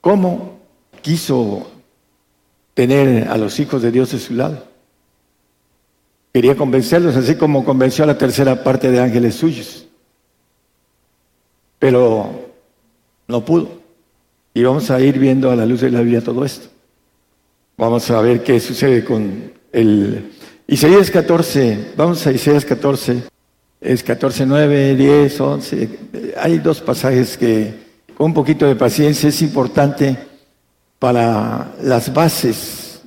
[0.00, 0.58] ¿Cómo
[1.02, 1.70] quiso
[2.74, 4.69] tener a los hijos de Dios de su lado?
[6.32, 9.86] Quería convencerlos, así como convenció a la tercera parte de ángeles suyos.
[11.78, 12.50] Pero
[13.26, 13.80] no pudo.
[14.54, 16.68] Y vamos a ir viendo a la luz de la Biblia todo esto.
[17.76, 20.32] Vamos a ver qué sucede con el
[20.68, 21.92] Isaías 14.
[21.96, 23.24] Vamos a Isaías 14.
[23.80, 25.98] Es 14, 9, 10, 11.
[26.36, 27.74] Hay dos pasajes que
[28.16, 30.16] con un poquito de paciencia es importante
[30.98, 33.00] para las bases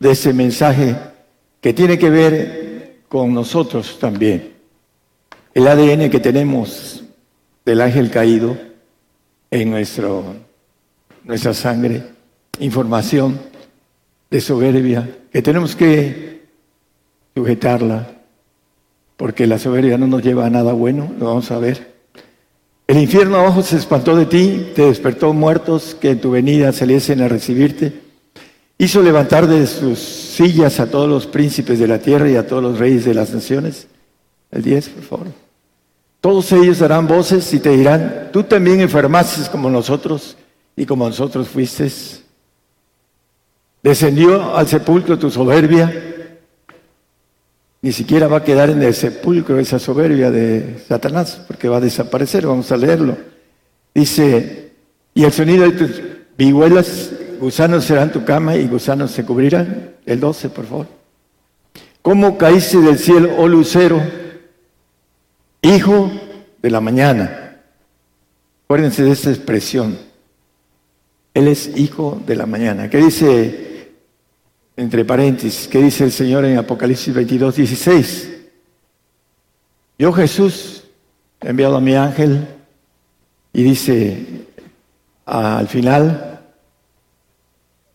[0.00, 0.96] de ese mensaje
[1.64, 4.52] que tiene que ver con nosotros también.
[5.54, 7.02] El ADN que tenemos
[7.64, 8.54] del ángel caído
[9.50, 10.24] en nuestro,
[11.24, 12.02] nuestra sangre,
[12.58, 13.40] información
[14.30, 16.42] de soberbia, que tenemos que
[17.34, 18.10] sujetarla,
[19.16, 21.94] porque la soberbia no nos lleva a nada bueno, lo vamos a ver.
[22.86, 27.22] El infierno abajo se espantó de ti, te despertó muertos que en tu venida saliesen
[27.22, 28.03] a recibirte.
[28.76, 32.62] Hizo levantar de sus sillas a todos los príncipes de la tierra y a todos
[32.62, 33.86] los reyes de las naciones.
[34.50, 35.26] El 10, por favor.
[36.20, 40.36] Todos ellos darán voces y te dirán, tú también enfermaste como nosotros
[40.74, 41.90] y como nosotros fuiste
[43.82, 45.92] Descendió al sepulcro tu soberbia.
[47.82, 51.80] Ni siquiera va a quedar en el sepulcro esa soberbia de Satanás, porque va a
[51.82, 52.46] desaparecer.
[52.46, 53.14] Vamos a leerlo.
[53.94, 54.72] Dice,
[55.12, 56.00] y el sonido de tus
[56.38, 57.10] vihuelas,
[57.40, 59.94] gusanos serán tu cama y gusanos se cubrirán.
[60.06, 60.86] El 12, por favor.
[62.02, 64.02] ¿Cómo caíste del cielo, oh lucero,
[65.62, 66.10] hijo
[66.60, 67.60] de la mañana?
[68.64, 69.96] Acuérdense de esta expresión.
[71.32, 72.90] Él es hijo de la mañana.
[72.90, 73.64] ¿Qué dice
[74.76, 78.30] entre paréntesis, ¿qué dice el Señor en Apocalipsis 22, 16?
[79.98, 80.84] Yo Jesús
[81.40, 82.48] he enviado a mi ángel
[83.52, 84.46] y dice
[85.26, 86.33] al final,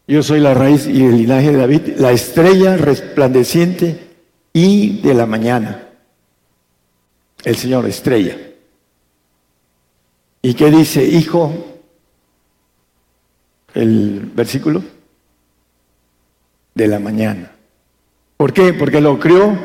[0.09, 4.07] yo soy la raíz y el linaje de David, la estrella resplandeciente
[4.51, 5.87] y de la mañana.
[7.43, 8.35] El Señor estrella.
[10.41, 11.53] ¿Y qué dice, hijo?
[13.75, 14.81] El versículo
[16.73, 17.51] de la mañana.
[18.35, 18.73] ¿Por qué?
[18.73, 19.59] Porque lo crió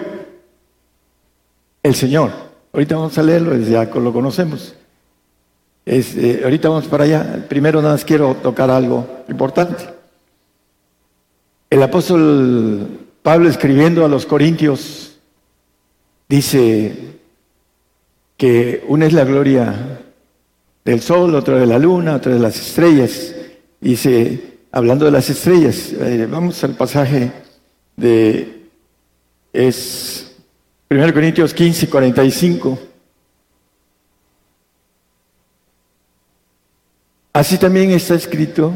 [1.83, 2.33] el Señor.
[2.71, 4.75] Ahorita vamos a leerlo, ya lo conocemos.
[5.87, 7.47] Es, eh, ahorita vamos para allá.
[7.49, 9.94] Primero nada más quiero tocar algo importante.
[11.75, 15.19] El apóstol Pablo escribiendo a los Corintios
[16.29, 17.19] dice
[18.37, 20.01] que una es la gloria
[20.85, 23.35] del sol, otra de la luna, otra de las estrellas.
[23.81, 27.33] Dice, hablando de las estrellas, eh, vamos al pasaje
[27.97, 28.69] de,
[29.53, 30.33] es
[30.91, 32.79] 1 Corintios 15, 45.
[37.33, 38.73] Así también está escrito,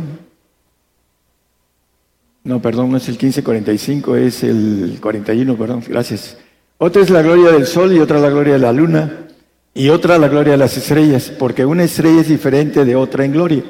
[2.48, 6.38] no, perdón, no es el 1545, es el 41, perdón, gracias.
[6.78, 9.26] Otra es la gloria del sol y otra la gloria de la luna
[9.74, 13.32] y otra la gloria de las estrellas, porque una estrella es diferente de otra en
[13.32, 13.64] gloria.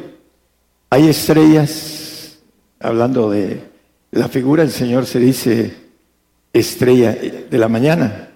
[0.90, 2.38] Hay estrellas,
[2.78, 3.62] hablando de
[4.12, 5.74] la figura del Señor se dice
[6.52, 7.18] estrella
[7.50, 8.28] de la mañana,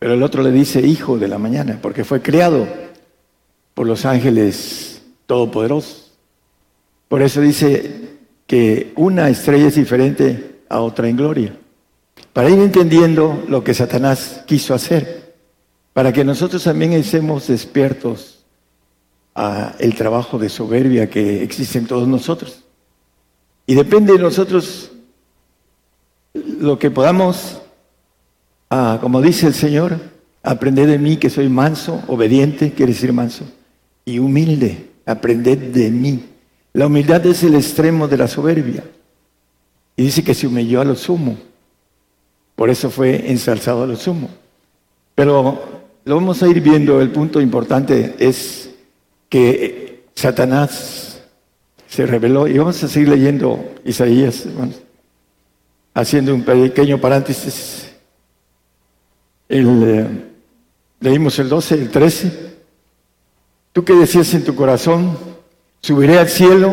[0.00, 2.66] pero el otro le dice hijo de la mañana, porque fue creado
[3.74, 6.10] por los ángeles todopoderoso.
[7.06, 8.01] Por eso dice
[8.52, 11.56] que una estrella es diferente a otra en gloria.
[12.34, 15.36] Para ir entendiendo lo que Satanás quiso hacer,
[15.94, 18.44] para que nosotros también estemos despiertos
[19.34, 22.62] a el trabajo de soberbia que existe en todos nosotros.
[23.64, 24.92] Y depende de nosotros
[26.34, 27.58] lo que podamos,
[28.68, 29.98] como dice el Señor,
[30.42, 33.46] aprender de mí que soy manso, obediente, quiere decir manso,
[34.04, 36.28] y humilde aprended de mí.
[36.72, 38.84] La humildad es el extremo de la soberbia.
[39.96, 41.36] Y dice que se humilló a lo sumo.
[42.56, 44.30] Por eso fue ensalzado a lo sumo.
[45.14, 47.00] Pero lo vamos a ir viendo.
[47.00, 48.70] El punto importante es
[49.28, 51.20] que Satanás
[51.88, 52.48] se reveló.
[52.48, 54.46] Y vamos a seguir leyendo Isaías,
[55.92, 57.90] haciendo un pequeño paréntesis.
[59.48, 60.06] Eh,
[61.00, 62.52] leímos el 12, el 13.
[63.72, 65.31] Tú que decías en tu corazón,
[65.82, 66.72] subiré al cielo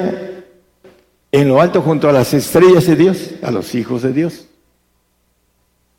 [1.31, 4.45] en lo alto junto a las estrellas de Dios, a los hijos de Dios.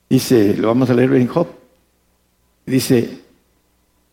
[0.09, 1.47] Dice, lo vamos a leer en Job.
[2.67, 3.21] Dice,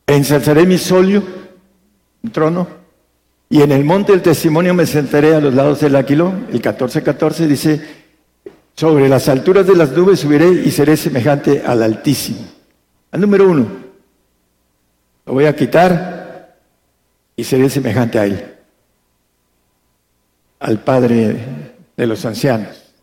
[0.06, 1.24] ensalzaré mi solio,
[2.24, 2.68] un trono,
[3.50, 6.48] y en el monte del testimonio me sentaré a los lados del aquilón.
[6.52, 7.82] El 14-14 dice,
[8.76, 12.46] sobre las alturas de las nubes subiré y seré semejante al Altísimo.
[13.12, 13.66] Al número uno,
[15.26, 16.58] lo voy a quitar
[17.36, 18.57] y seré semejante a Él,
[20.60, 21.38] al Padre
[21.96, 22.94] de los ancianos,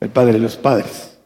[0.00, 1.18] el Padre de los padres,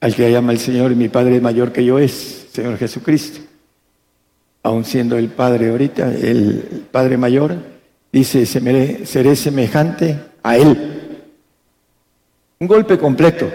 [0.00, 3.40] al que llama el Señor, y mi Padre mayor que yo es, Señor Jesucristo.
[4.62, 7.56] Aun siendo el Padre ahorita, el Padre mayor,
[8.12, 11.24] dice, seré semejante a Él.
[12.60, 13.50] Un golpe completo.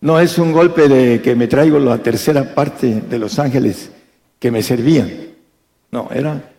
[0.00, 3.90] No es un golpe de que me traigo la tercera parte de los ángeles
[4.38, 5.10] que me servían.
[5.90, 6.50] No, era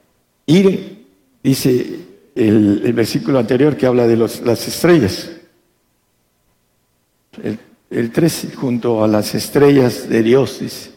[0.45, 1.05] ir,
[1.41, 5.31] dice el, versículo anterior que habla de las estrellas.
[7.41, 7.59] El,
[7.89, 10.91] el 13, junto a las estrellas de Dios, dice.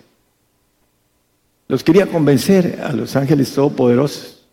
[1.68, 4.46] Los quería convencer a los ángeles todopoderosos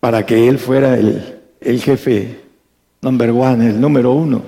[0.00, 2.40] para que Él fuera el, el jefe
[3.02, 4.42] number one, el número uno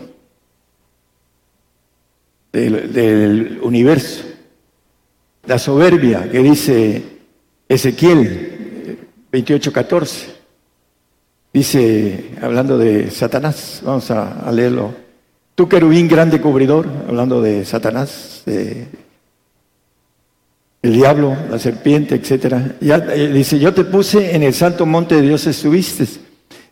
[2.52, 4.24] del, universo.
[5.46, 7.02] La soberbia que dice
[7.68, 8.98] Ezequiel
[9.32, 10.41] 28.14.
[11.52, 14.94] Dice, hablando de Satanás, vamos a, leerlo.
[15.54, 18.86] Tú querubín grande cubridor, hablando de Satanás, de
[20.80, 22.76] el diablo, la serpiente, etcétera.
[22.80, 26.06] Ya, eh, dice, yo te puse en el santo monte de Dios estuviste,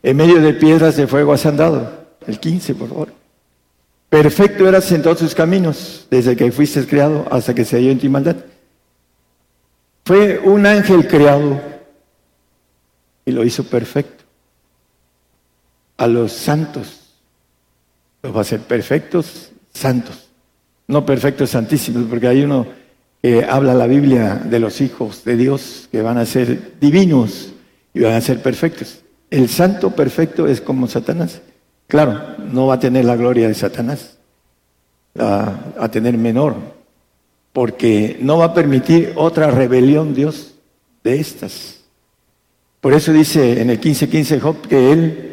[0.03, 2.01] en medio de piedras de fuego has andado.
[2.27, 3.13] El 15, por favor.
[4.09, 7.99] Perfecto eras en todos tus caminos, desde que fuiste creado hasta que se halló en
[7.99, 8.37] tu maldad.
[10.05, 11.61] Fue un ángel creado
[13.25, 14.25] y lo hizo perfecto.
[16.01, 17.13] A los santos
[18.23, 20.29] los va a hacer perfectos, santos.
[20.89, 22.67] No perfectos, santísimos, porque hay uno
[23.21, 27.53] que habla la Biblia de los hijos de Dios que van a ser divinos
[27.93, 29.01] y van a ser perfectos.
[29.29, 31.43] El santo perfecto es como Satanás.
[31.87, 34.17] Claro, no va a tener la gloria de Satanás,
[35.19, 36.57] a tener menor,
[37.53, 40.55] porque no va a permitir otra rebelión Dios
[41.05, 41.83] de estas.
[42.81, 45.30] Por eso dice en el 15:15 Job que él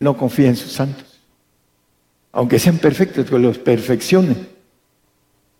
[0.00, 1.20] no confía en sus santos.
[2.32, 4.34] Aunque sean perfectos, que los perfeccione.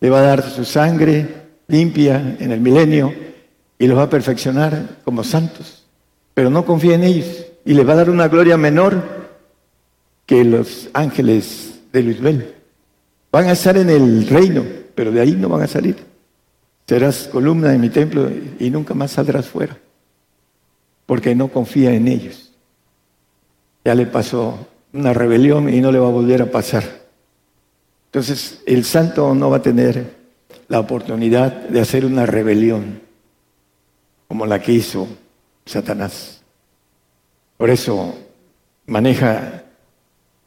[0.01, 1.29] Le va a dar su sangre
[1.69, 3.13] limpia en el milenio
[3.79, 5.85] y los va a perfeccionar como santos.
[6.33, 9.03] Pero no confía en ellos y le va a dar una gloria menor
[10.25, 12.55] que los ángeles de Luisbel.
[13.31, 14.65] Van a estar en el reino,
[14.95, 15.97] pero de ahí no van a salir.
[16.87, 18.29] Serás columna de mi templo
[18.59, 19.79] y nunca más saldrás fuera,
[21.07, 22.50] porque no confía en ellos.
[23.85, 26.85] Ya le pasó una rebelión y no le va a volver a pasar.
[28.07, 30.17] Entonces, el santo no va a tener
[30.69, 33.01] la oportunidad de hacer una rebelión
[34.29, 35.09] como la que hizo
[35.65, 36.43] Satanás.
[37.57, 38.15] Por eso
[38.87, 39.65] maneja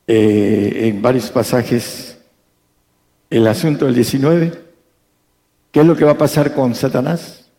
[0.07, 2.17] eh, en varios pasajes
[3.29, 4.63] el asunto del 19.
[5.71, 7.49] ¿Qué es lo que va a pasar con Satanás?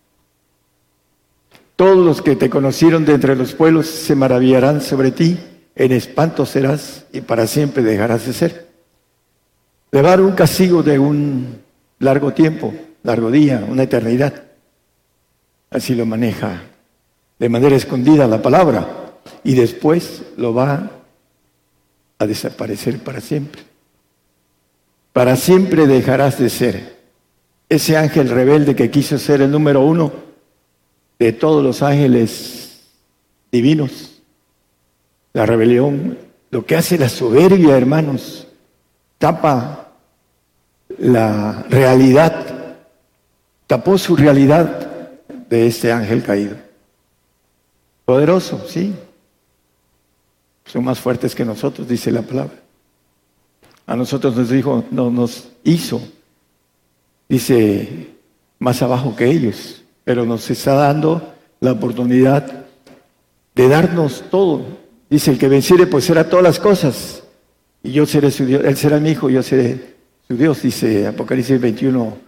[1.76, 5.38] Todos los que te conocieron de entre los pueblos se maravillarán sobre ti,
[5.76, 8.68] en espanto serás y para siempre dejarás de ser.
[9.90, 11.60] Le va a dar un castigo de un
[11.98, 14.44] largo tiempo, largo día, una eternidad.
[15.70, 16.62] Así lo maneja
[17.38, 20.90] de manera escondida la palabra y después lo va
[22.18, 23.62] a desaparecer para siempre.
[25.12, 26.94] Para siempre dejarás de ser
[27.68, 30.12] ese ángel rebelde que quiso ser el número uno
[31.18, 32.82] de todos los ángeles
[33.50, 34.13] divinos.
[35.34, 36.16] La rebelión,
[36.50, 38.46] lo que hace la soberbia, hermanos,
[39.18, 39.90] tapa
[40.98, 42.76] la realidad,
[43.66, 44.88] tapó su realidad
[45.50, 46.56] de este ángel caído.
[48.04, 48.94] Poderoso, sí.
[50.66, 52.54] Son más fuertes que nosotros, dice la palabra.
[53.86, 56.00] A nosotros nos dijo, no, nos hizo,
[57.28, 58.14] dice,
[58.58, 62.66] más abajo que ellos, pero nos está dando la oportunidad
[63.54, 64.83] de darnos todo.
[65.14, 67.22] Dice, el que venciere, pues será todas las cosas.
[67.84, 69.94] Y yo seré su Dios, él será mi hijo, yo seré
[70.26, 72.18] su Dios, dice Apocalipsis 21,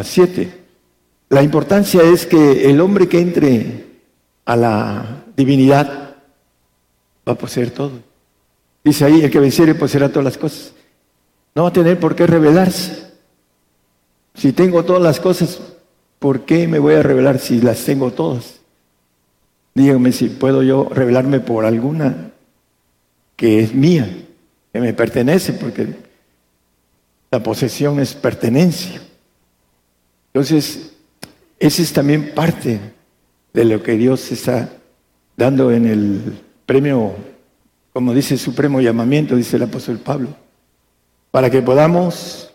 [0.00, 0.52] 7.
[1.28, 3.84] La importancia es que el hombre que entre
[4.44, 6.14] a la divinidad
[7.28, 7.98] va a poseer todo.
[8.84, 10.72] Dice ahí, el que venciere poseerá todas las cosas.
[11.56, 13.08] No va a tener por qué revelarse.
[14.34, 15.60] Si tengo todas las cosas,
[16.20, 18.59] ¿por qué me voy a revelar si las tengo todas?
[19.74, 22.32] Díganme si puedo yo revelarme por alguna
[23.36, 24.08] que es mía,
[24.72, 25.88] que me pertenece, porque
[27.30, 29.00] la posesión es pertenencia.
[30.32, 30.92] Entonces,
[31.58, 32.80] esa es también parte
[33.52, 34.70] de lo que Dios está
[35.36, 37.14] dando en el premio,
[37.92, 40.28] como dice supremo llamamiento, dice el apóstol Pablo,
[41.30, 42.52] para que podamos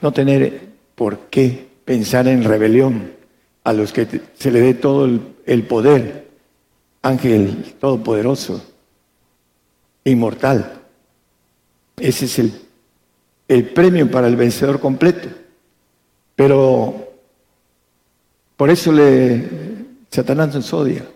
[0.00, 3.12] no tener por qué pensar en rebelión
[3.64, 4.06] a los que
[4.38, 5.06] se le dé todo
[5.46, 6.28] el, poder,
[7.02, 8.62] ángel todopoderoso,
[10.04, 10.82] inmortal.
[11.96, 12.38] Ese es
[13.48, 15.28] el, premio para el vencedor completo.
[16.36, 17.08] Pero
[18.56, 19.48] por eso le,
[20.10, 21.06] Satanás nos odia,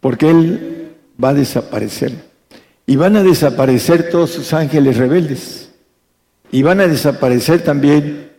[0.00, 2.12] porque él va a desaparecer.
[2.86, 5.70] Y van a desaparecer todos sus ángeles rebeldes.
[6.50, 8.30] Y van a desaparecer también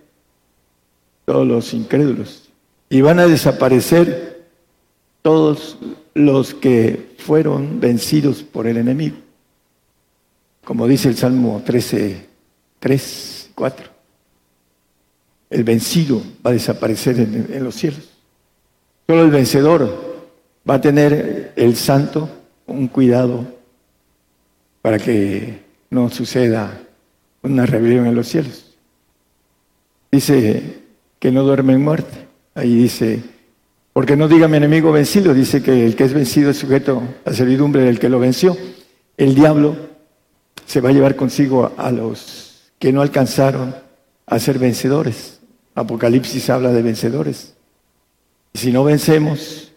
[1.25, 2.44] todos los incrédulos.
[2.89, 4.45] Y van a desaparecer
[5.21, 5.77] todos
[6.13, 9.17] los que fueron vencidos por el enemigo.
[10.63, 12.25] Como dice el Salmo 13,
[12.79, 13.88] 3, 4.
[15.49, 18.09] El vencido va a desaparecer en los cielos.
[19.07, 20.23] Solo el vencedor
[20.67, 22.29] va a tener el santo
[22.65, 23.45] un cuidado
[24.81, 26.81] para que no suceda
[27.43, 28.75] una rebelión en los cielos.
[30.11, 30.81] Dice
[31.19, 32.24] que no duerme en muerte.
[32.56, 33.22] Ahí dice,
[33.91, 37.34] porque no diga mi enemigo vencido, dice que el que es vencido es sujeto a
[37.34, 38.58] servidumbre del que lo venció.
[39.18, 39.76] El diablo
[40.66, 43.76] se va a llevar consigo a los que no alcanzaron
[44.26, 45.41] a ser vencedores.
[45.76, 47.53] Apocalipsis habla de vencedores.
[48.53, 49.74] Y si no vencemos,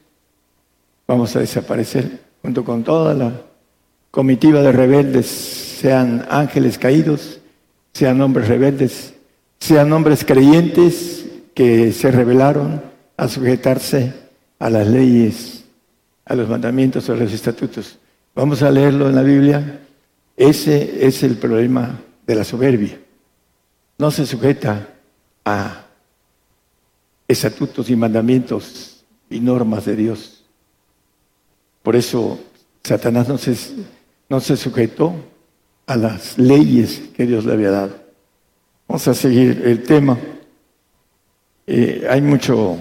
[1.09, 3.33] vamos a desaparecer junto con toda la
[4.12, 7.41] comitiva de rebeldes, sean ángeles caídos,
[7.93, 9.14] sean hombres rebeldes,
[9.59, 11.28] sean hombres creyentes
[11.59, 12.80] que se rebelaron
[13.16, 14.12] a sujetarse
[14.61, 15.64] a las leyes,
[16.24, 17.98] a los mandamientos, a los estatutos.
[18.32, 19.80] Vamos a leerlo en la Biblia.
[20.36, 23.00] Ese es el problema de la soberbia.
[23.98, 24.88] No se sujeta
[25.44, 25.84] a
[27.26, 30.44] estatutos y mandamientos y normas de Dios.
[31.82, 32.38] Por eso
[32.84, 33.56] Satanás no se,
[34.28, 35.12] no se sujetó
[35.88, 37.96] a las leyes que Dios le había dado.
[38.86, 40.16] Vamos a seguir el tema.
[41.70, 42.78] Eh, hay mucho,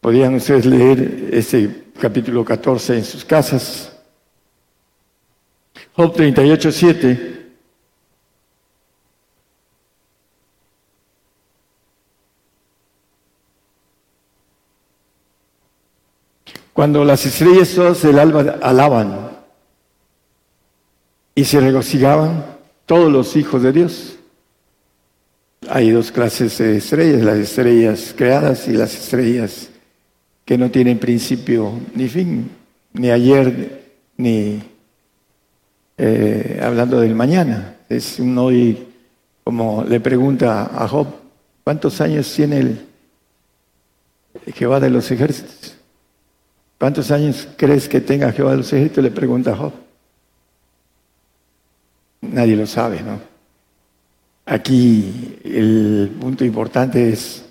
[0.00, 3.96] podrían ustedes leer este capítulo 14 en sus casas.
[5.94, 7.50] Job 38, 7.
[16.72, 19.38] Cuando las estrellas todas del alba alaban
[21.36, 22.44] y se regocijaban
[22.86, 24.17] todos los hijos de Dios.
[25.70, 29.68] Hay dos clases de estrellas, las estrellas creadas y las estrellas
[30.46, 32.50] que no tienen principio ni fin,
[32.94, 33.82] ni ayer,
[34.16, 34.62] ni
[35.98, 37.76] eh, hablando del mañana.
[37.86, 38.86] Es un hoy,
[39.44, 41.06] como le pregunta a Job,
[41.64, 42.86] ¿cuántos años tiene el
[44.54, 45.76] Jehová de los ejércitos?
[46.78, 49.04] ¿Cuántos años crees que tenga Jehová de los ejércitos?
[49.04, 49.72] Le pregunta a Job.
[52.22, 53.37] Nadie lo sabe, ¿no?
[54.50, 57.44] Aquí el punto importante es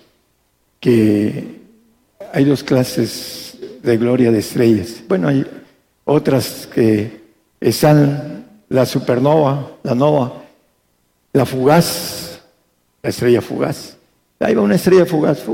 [0.80, 1.60] que
[2.32, 5.00] hay dos clases de gloria de estrellas.
[5.06, 5.46] Bueno, hay
[6.04, 7.20] otras que
[7.60, 10.42] están la supernova, la nova,
[11.32, 12.40] la fugaz,
[13.00, 13.96] la estrella fugaz.
[14.40, 15.44] Ahí va una estrella fugaz.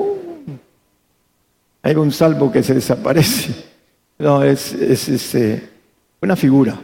[1.83, 3.55] Ahí va un salvo que se desaparece.
[4.19, 5.69] No, es, es este,
[6.23, 6.81] una figura.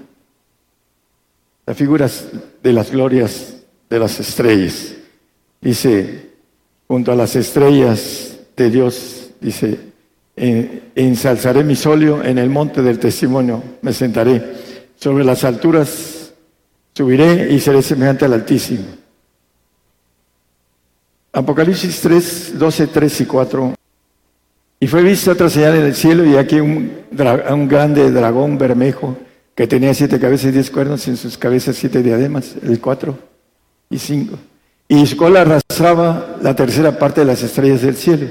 [1.65, 2.27] Las figuras
[2.63, 3.60] de las glorias
[3.91, 4.95] de las estrellas.
[5.61, 6.31] Dice,
[6.87, 9.79] junto a las estrellas de Dios, dice,
[10.37, 14.55] ensalzaré mi solio en el monte del testimonio, me sentaré
[14.97, 16.33] sobre las alturas,
[16.95, 18.85] subiré y seré semejante al Altísimo.
[21.33, 23.75] Apocalipsis 3, 12, 3 y 4.
[24.81, 26.93] Y fue vista otra señal en el cielo y aquí un,
[27.51, 29.17] un grande dragón bermejo
[29.55, 33.30] que tenía siete cabezas y diez cuernos y en sus cabezas siete diademas, el 4
[33.91, 34.39] y cinco.
[34.89, 38.29] Y su cola arrastraba la tercera parte de las estrellas del cielo.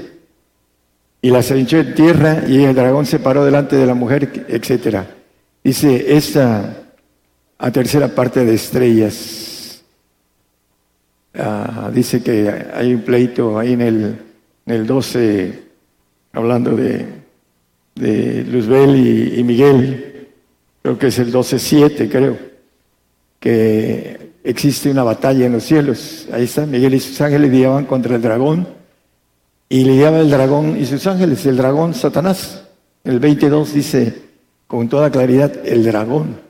[1.22, 5.04] Y las hinchó en tierra y el dragón se paró delante de la mujer, etc.
[5.62, 6.76] Dice, esta
[7.58, 9.82] a tercera parte de estrellas.
[11.34, 14.18] Ah, dice que hay un pleito ahí en el,
[14.66, 15.62] en el 12,
[16.32, 17.06] hablando de,
[17.94, 20.28] de Luzbel y, y Miguel,
[20.82, 22.38] creo que es el 12-7, creo,
[23.38, 26.26] que existe una batalla en los cielos.
[26.32, 28.68] Ahí está, Miguel y sus ángeles lidiaban contra el dragón
[29.68, 32.64] y lidiaba el dragón y sus ángeles, el dragón Satanás.
[33.04, 34.22] El 22 dice
[34.66, 36.40] con toda claridad, el dragón.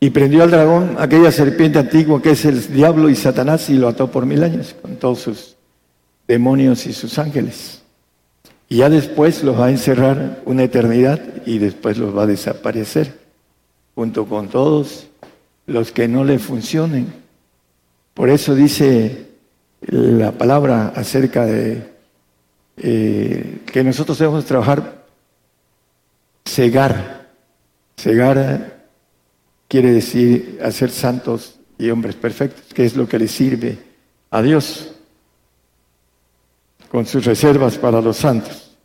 [0.00, 3.88] Y prendió al dragón aquella serpiente antigua que es el diablo y Satanás y lo
[3.88, 5.56] ató por mil años con todos sus
[6.28, 7.82] demonios y sus ángeles.
[8.68, 13.18] Y ya después los va a encerrar una eternidad y después los va a desaparecer
[13.94, 15.07] junto con todos
[15.68, 17.12] los que no le funcionen.
[18.14, 19.28] Por eso dice
[19.82, 21.92] la palabra acerca de
[22.78, 25.04] eh, que nosotros debemos trabajar,
[26.44, 27.28] cegar.
[27.96, 28.86] Cegar
[29.68, 33.78] quiere decir hacer santos y hombres perfectos, que es lo que le sirve
[34.30, 34.94] a Dios,
[36.90, 38.76] con sus reservas para los santos.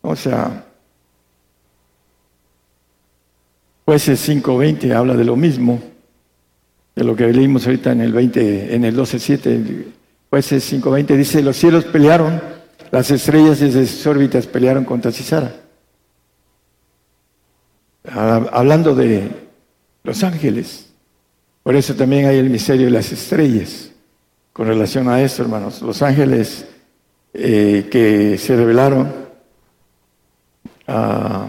[0.00, 0.64] O sea,
[3.84, 5.82] Jueces 5.20 habla de lo mismo,
[6.94, 9.84] de lo que leímos ahorita en el 20, en el 12.7.
[10.30, 12.40] Jueces 5.20 dice, los cielos pelearon,
[12.90, 15.54] las estrellas desde sus órbitas pelearon contra Cisara.
[18.04, 19.30] Hablando de
[20.02, 20.90] los ángeles.
[21.62, 23.90] Por eso también hay el misterio de las estrellas.
[24.52, 26.66] Con relación a esto, hermanos, los ángeles
[27.32, 29.12] eh, que se revelaron
[30.86, 31.48] a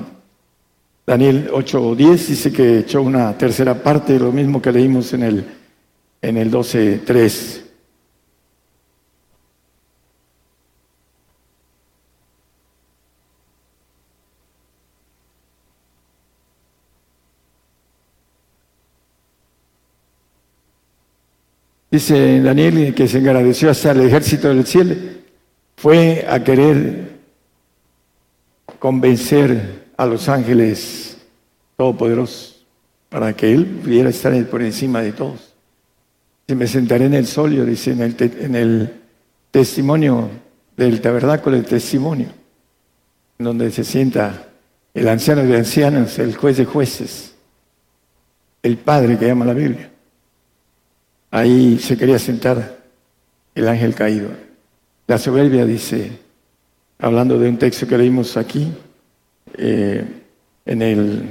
[1.05, 5.45] Daniel 8.10 dice que echó una tercera parte, lo mismo que leímos en el,
[6.19, 7.61] en el 12.3.
[21.91, 24.95] Dice Daniel que se agradeció hasta el ejército del cielo.
[25.77, 27.19] Fue a querer
[28.79, 31.17] convencer a los ángeles
[31.77, 32.65] todopoderosos
[33.09, 35.53] para que Él pudiera estar por encima de todos.
[36.47, 38.93] Si me sentaré en el solio, dice en el, en el
[39.51, 40.29] testimonio
[40.75, 42.27] del tabernáculo del testimonio,
[43.37, 44.47] donde se sienta
[44.93, 47.35] el anciano de ancianos, el juez de jueces,
[48.61, 49.91] el padre que llama la Biblia.
[51.31, 52.79] Ahí se quería sentar
[53.53, 54.29] el ángel caído.
[55.07, 56.19] La soberbia dice,
[56.99, 58.71] hablando de un texto que leímos aquí,
[59.53, 60.05] eh,
[60.65, 61.29] en el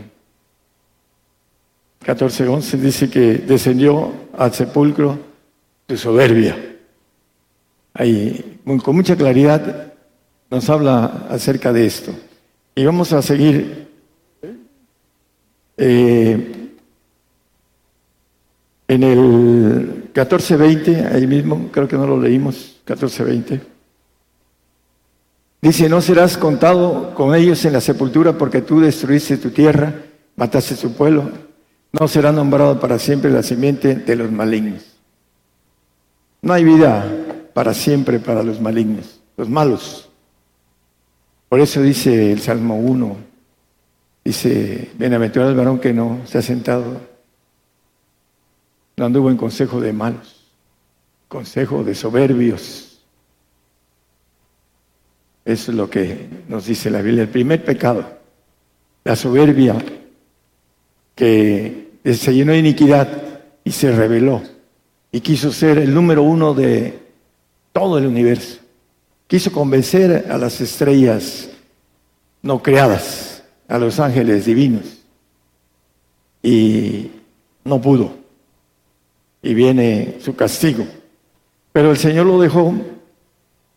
[2.04, 5.18] 14.11 dice que descendió al sepulcro
[5.88, 6.56] de soberbia.
[7.94, 9.92] Ahí, con mucha claridad,
[10.50, 12.12] nos habla acerca de esto.
[12.74, 13.88] Y vamos a seguir
[15.76, 16.70] eh,
[18.86, 23.73] en el 14.20, ahí mismo, creo que no lo leímos, 14.20.
[25.64, 29.94] Dice, no serás contado con ellos en la sepultura porque tú destruiste tu tierra
[30.36, 31.30] matase su pueblo,
[31.92, 34.82] no será nombrado para siempre la simiente de los malignos.
[36.42, 37.06] No hay vida
[37.54, 40.08] para siempre para los malignos, los malos.
[41.48, 43.16] Por eso dice el Salmo 1,
[44.24, 47.00] dice, bienaventurado el varón que no se ha sentado,
[48.96, 50.50] no anduvo en consejo de malos,
[51.28, 52.83] consejo de soberbios.
[55.44, 57.22] Eso es lo que nos dice la Biblia.
[57.22, 58.06] El primer pecado,
[59.04, 59.76] la soberbia,
[61.14, 63.08] que se llenó de iniquidad
[63.62, 64.42] y se rebeló
[65.14, 66.98] y quiso ser el número uno de
[67.72, 68.58] todo el universo.
[69.28, 71.50] Quiso convencer a las estrellas
[72.42, 75.04] no creadas, a los ángeles divinos,
[76.42, 77.12] y
[77.62, 78.12] no pudo.
[79.40, 80.84] Y viene su castigo.
[81.72, 82.74] Pero el Señor lo dejó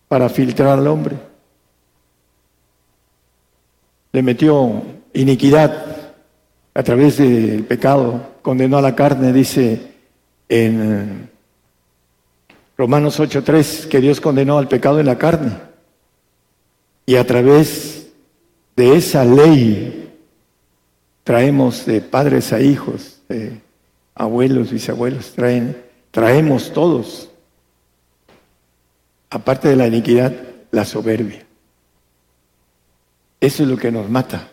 [0.07, 1.17] para filtrar al hombre.
[4.17, 4.81] Le metió
[5.13, 5.85] iniquidad
[6.73, 9.91] a través del pecado, condenó a la carne, dice
[10.49, 11.29] en
[12.75, 15.51] Romanos 8:3, que Dios condenó al pecado en la carne.
[17.05, 18.07] Y a través
[18.75, 20.11] de esa ley
[21.23, 23.21] traemos de padres a hijos,
[24.15, 25.35] abuelos, bisabuelos,
[26.09, 27.29] traemos todos,
[29.29, 30.33] aparte de la iniquidad,
[30.71, 31.43] la soberbia.
[33.39, 34.47] Eso es lo que nos mata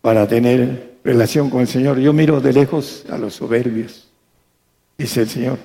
[0.00, 1.98] para tener relación con el Señor.
[1.98, 4.08] Yo miro de lejos a los soberbios,
[4.98, 5.58] dice el Señor.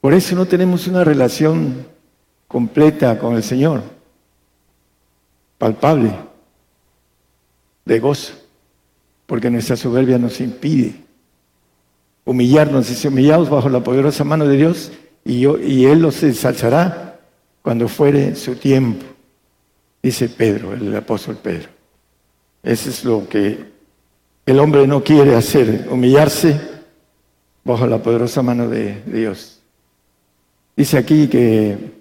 [0.00, 1.86] Por eso no tenemos una relación
[2.48, 3.82] completa con el Señor,
[5.58, 6.12] palpable,
[7.84, 8.32] de gozo,
[9.26, 10.94] porque nuestra soberbia nos impide
[12.24, 13.04] humillarnos.
[13.04, 14.92] y humillados bajo la poderosa mano de Dios
[15.24, 17.20] y, yo, y Él los ensalzará
[17.62, 19.04] cuando fuere su tiempo,
[20.02, 21.68] dice Pedro, el apóstol Pedro.
[22.62, 23.64] Eso es lo que
[24.46, 26.60] el hombre no quiere hacer, humillarse
[27.64, 29.60] bajo la poderosa mano de Dios.
[30.76, 32.00] Dice aquí que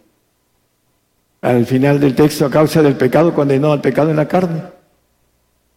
[1.42, 4.64] al final del texto, a causa del pecado, condenó al pecado en la carne.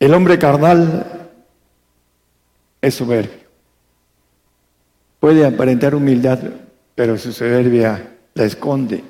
[0.01, 1.31] El hombre carnal
[2.81, 3.43] es soberbio.
[5.21, 6.41] Puede aparentar humildad,
[6.97, 9.05] pero su soberbia la esconde.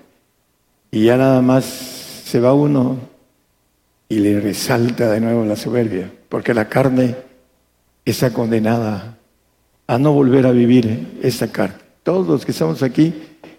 [0.90, 2.01] Y ya nada más
[2.32, 2.96] se va uno
[4.08, 7.14] y le resalta de nuevo la soberbia, porque la carne
[8.06, 9.18] está condenada
[9.86, 11.76] a no volver a vivir esa carne.
[12.02, 13.12] Todos los que estamos aquí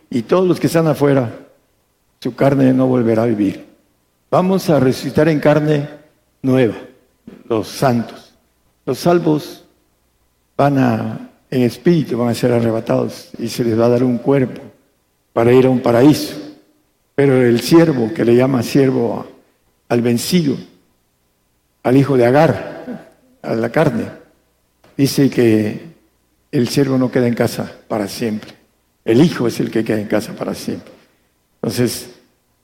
[0.09, 1.31] y todos los que están afuera,
[2.19, 3.63] su carne no volverá a vivir.
[4.31, 5.87] Vamos a resucitar en carne
[6.41, 6.77] nueva,
[7.47, 8.33] los santos.
[8.87, 9.65] Los salvos
[10.57, 14.17] van a, en espíritu, van a ser arrebatados y se les va a dar un
[14.17, 14.63] cuerpo
[15.31, 16.42] para ir a un paraíso.
[17.15, 19.25] Pero el siervo, que le llama siervo
[19.89, 20.57] al vencido,
[21.83, 23.11] al hijo de Agar,
[23.41, 24.07] a la carne,
[24.97, 25.93] dice que
[26.51, 28.53] el siervo no queda en casa para siempre.
[29.05, 30.91] El hijo es el que queda en casa para siempre.
[31.55, 32.09] Entonces,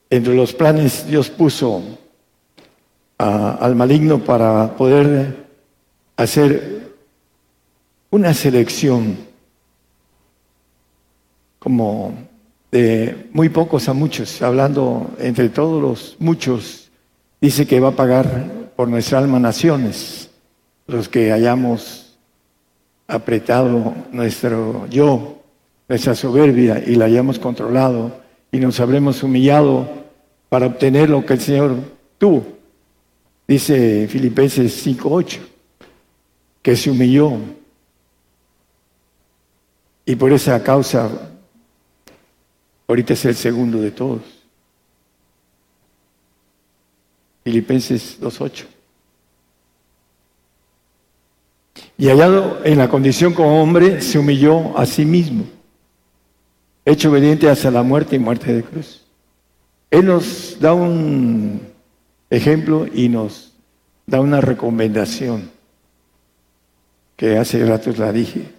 [0.10, 1.84] entre los planes Dios puso
[3.18, 5.46] al maligno para poder
[6.16, 6.94] hacer
[8.10, 9.18] una selección
[11.60, 12.29] como
[12.72, 16.90] de muy pocos a muchos, hablando entre todos los muchos,
[17.42, 20.30] dice que va a pagar por nuestra alma naciones,
[20.88, 22.18] los que hayamos
[23.08, 25.42] apretado nuestro yo,
[25.88, 28.12] nuestra soberbia y la hayamos controlado
[28.52, 29.88] y nos habremos humillado
[30.48, 31.76] para obtener lo que el Señor
[32.18, 32.46] tuvo.
[33.48, 35.40] Dice Filipenses 5.8,
[36.62, 37.34] que se humilló
[40.06, 41.10] y por esa causa
[42.90, 44.22] ahorita es el segundo de todos.
[47.44, 48.66] Filipenses 2.8.
[52.00, 55.46] Y hallado en la condición como hombre, se humilló a sí mismo,
[56.84, 59.06] hecho obediente hasta la muerte y muerte de cruz.
[59.92, 61.62] Él nos da un
[62.30, 63.54] ejemplo y nos
[64.08, 65.52] da una recomendación
[67.16, 68.52] que hace rato la dije.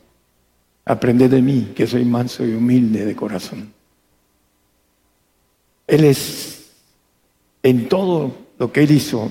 [0.84, 3.79] Aprended de mí, que soy manso y humilde de corazón.
[5.90, 6.70] Él es
[7.64, 9.28] en todo lo que él hizo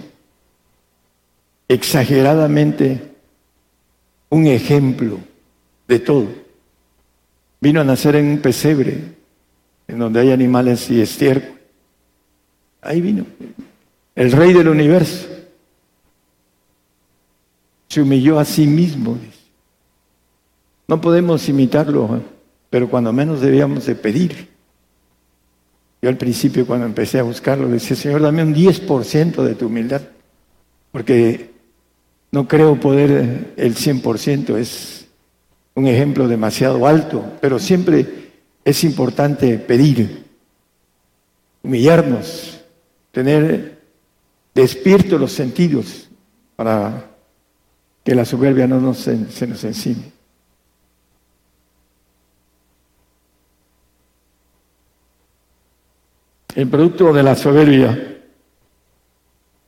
[1.69, 3.13] exageradamente
[4.27, 5.19] un ejemplo
[5.87, 6.27] de todo.
[7.61, 8.97] Vino a nacer en un pesebre,
[9.87, 11.57] en donde hay animales y estiércol.
[12.81, 13.25] Ahí vino,
[14.13, 15.29] el rey del universo.
[17.87, 19.17] Se humilló a sí mismo.
[20.89, 22.21] No podemos imitarlo,
[22.69, 24.48] pero cuando menos debíamos de pedir.
[26.01, 30.01] Yo al principio cuando empecé a buscarlo decía, Señor, dame un 10% de tu humildad,
[30.91, 31.51] porque
[32.31, 35.07] no creo poder el 100%, es
[35.75, 38.31] un ejemplo demasiado alto, pero siempre
[38.63, 40.25] es importante pedir,
[41.63, 42.61] humillarnos,
[43.11, 43.79] tener
[44.53, 46.09] despiertos los sentidos
[46.55, 47.05] para
[48.03, 50.18] que la soberbia no nos, se nos encime.
[56.59, 58.17] El producto de la soberbia,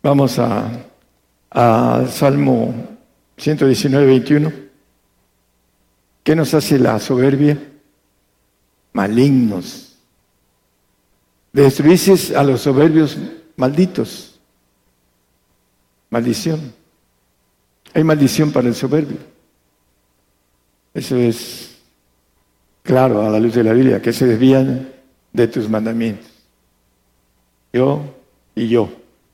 [0.04, 0.90] vamos a,
[2.10, 2.98] Salmo
[3.38, 4.52] 119, 21.
[6.22, 7.58] ¿Qué nos hace la soberbia?
[8.92, 9.96] Malignos.
[11.54, 13.18] Destruices a los soberbios
[13.56, 14.38] malditos.
[16.10, 16.74] Maldición.
[17.94, 19.20] Hay maldición para el soberbio.
[20.94, 21.78] Eso es
[22.84, 24.90] claro a la luz de la Biblia, que se desvían
[25.32, 26.41] de tus mandamientos.
[27.74, 28.02] Yo
[28.56, 28.90] y yo.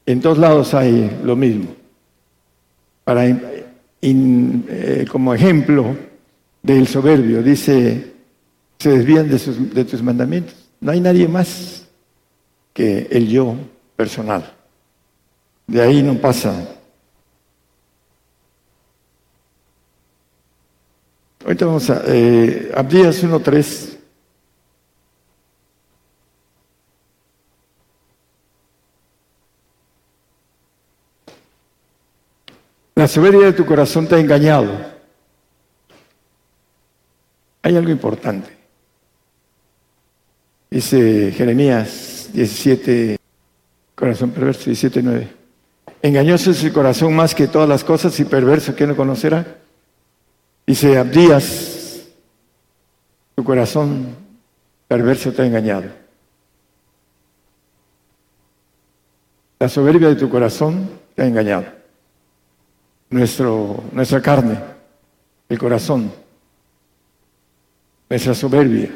[0.05, 1.75] En todos lados hay lo mismo.
[3.03, 5.95] Para, eh, como ejemplo
[6.61, 8.13] del soberbio, dice,
[8.77, 10.55] se desvían de, de tus mandamientos.
[10.79, 11.87] No hay nadie más
[12.73, 13.55] que el yo
[13.95, 14.53] personal.
[15.65, 16.77] De ahí no pasa
[21.47, 23.96] Ahorita vamos a eh, Abdías 1.3.
[32.97, 34.71] La soberbia de tu corazón te ha engañado.
[37.61, 38.49] Hay algo importante.
[40.71, 43.19] Dice Jeremías 17,
[43.93, 45.27] corazón perverso, 17, 9.
[46.01, 49.45] Engañoso es el corazón más que todas las cosas y perverso, ¿quién no conocerá?
[50.65, 52.01] Dice Abdías,
[53.35, 54.07] tu corazón
[54.87, 55.85] perverso te ha engañado.
[59.59, 61.77] La soberbia de tu corazón te ha engañado.
[63.09, 64.57] Nuestro, nuestra carne,
[65.47, 66.11] el corazón,
[68.09, 68.89] nuestra soberbia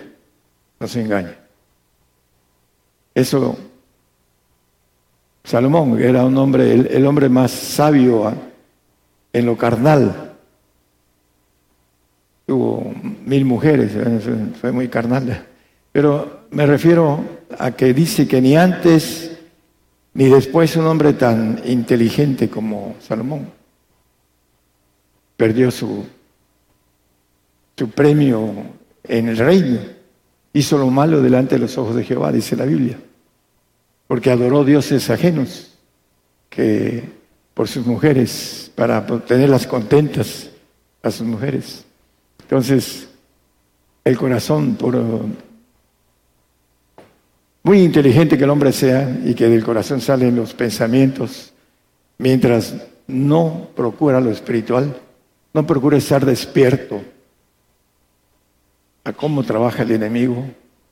[0.79, 1.37] nos engaña.
[3.13, 3.57] Eso,
[5.43, 8.33] Salomón era un hombre, el hombre más sabio
[9.31, 10.31] en lo carnal
[12.51, 12.93] tuvo
[13.25, 13.93] mil mujeres,
[14.59, 15.45] fue muy carnal.
[15.93, 17.23] Pero me refiero
[17.57, 19.37] a que dice que ni antes
[20.13, 23.60] ni después un hombre tan inteligente como Salomón
[25.41, 26.05] perdió su,
[27.75, 28.53] su premio
[29.03, 29.79] en el reino.
[30.53, 32.99] Hizo lo malo delante de los ojos de Jehová, dice la Biblia,
[34.05, 35.71] porque adoró dioses ajenos
[36.47, 37.03] que
[37.55, 40.51] por sus mujeres, para tenerlas contentas
[41.01, 41.85] a sus mujeres.
[42.43, 43.07] Entonces,
[44.03, 44.95] el corazón, por
[47.63, 51.51] muy inteligente que el hombre sea y que del corazón salen los pensamientos,
[52.19, 52.75] mientras
[53.07, 54.95] no procura lo espiritual,
[55.53, 57.01] no procura estar despierto
[59.03, 60.45] a cómo trabaja el enemigo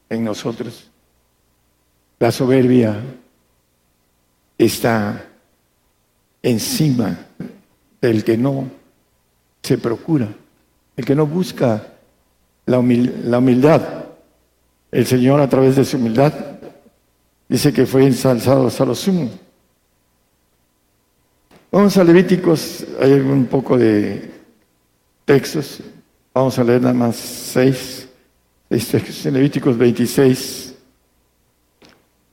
[0.10, 0.90] en nosotros.
[2.20, 3.00] La soberbia
[4.58, 5.26] está
[6.42, 7.28] encima
[8.02, 8.70] del que no
[9.62, 10.28] se procura
[11.00, 11.82] el que no busca
[12.66, 13.82] la, humildad.
[14.92, 16.34] El Señor a través de su humildad
[17.48, 19.30] dice que fue ensalzado hasta lo sumo.
[21.72, 24.39] Vamos a Levíticos, hay un poco de
[25.30, 25.80] textos.
[26.34, 28.10] Vamos a leer nada más seis,
[28.68, 29.24] seis textos.
[29.28, 30.74] En Levíticos 26,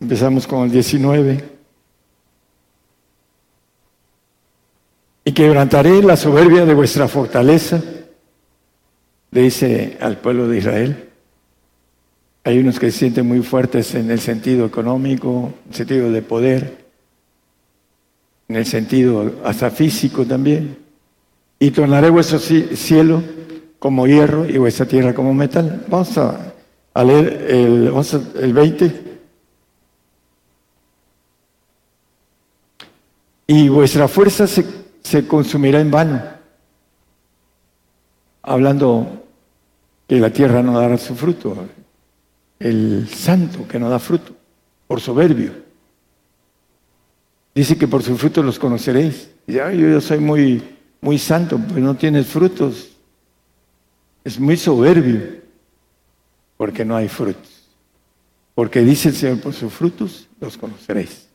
[0.01, 1.45] empezamos con el 19.
[5.27, 7.83] Y quebrantaré la soberbia de vuestra fortaleza
[9.31, 11.11] le dice al pueblo de Israel.
[12.45, 16.23] Hay unos que se sienten muy fuertes en el sentido económico, en el sentido de
[16.23, 16.87] poder,
[18.49, 20.86] en el sentido hasta físico también.
[21.59, 23.23] Y tornaré vuestro cielo
[23.79, 25.85] como hierro y vuestra tierra como metal.
[25.89, 26.53] Vamos a,
[27.05, 27.93] leer el,
[28.41, 29.07] el 20.
[33.47, 36.37] Y vuestra fuerza se, consumirá en vano
[38.43, 39.25] hablando
[40.07, 41.67] que la tierra no dará su fruto,
[42.61, 44.33] el santo que no da fruto,
[44.87, 45.53] por soberbio.
[47.55, 49.31] Dice que por su fruto los conoceréis.
[49.47, 52.91] Ya, yo, soy muy, muy santo, pero no tienes frutos.
[54.25, 55.43] Es muy soberbio,
[56.57, 57.69] porque no hay frutos.
[58.55, 61.29] Porque dice el Señor, por sus frutos los conoceréis.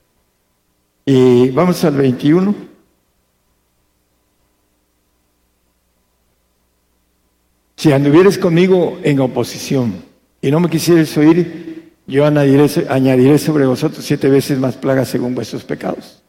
[1.06, 2.56] Y vamos al 21.
[7.78, 10.04] Si anduvieres conmigo en oposición
[10.42, 15.64] y no me quisieres oír, yo añadiré, sobre vosotros siete veces más plagas según vuestros
[15.64, 16.21] pecados.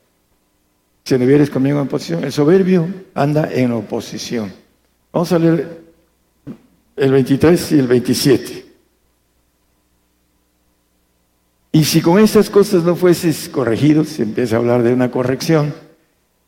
[1.04, 2.24] Si anduvieres conmigo en oposición.
[2.24, 4.52] El soberbio anda en oposición.
[5.12, 5.82] Vamos a leer
[6.96, 8.66] el 23 y el 27.
[11.72, 15.74] Y si con estas cosas no fueses corregido, se empieza a hablar de una corrección,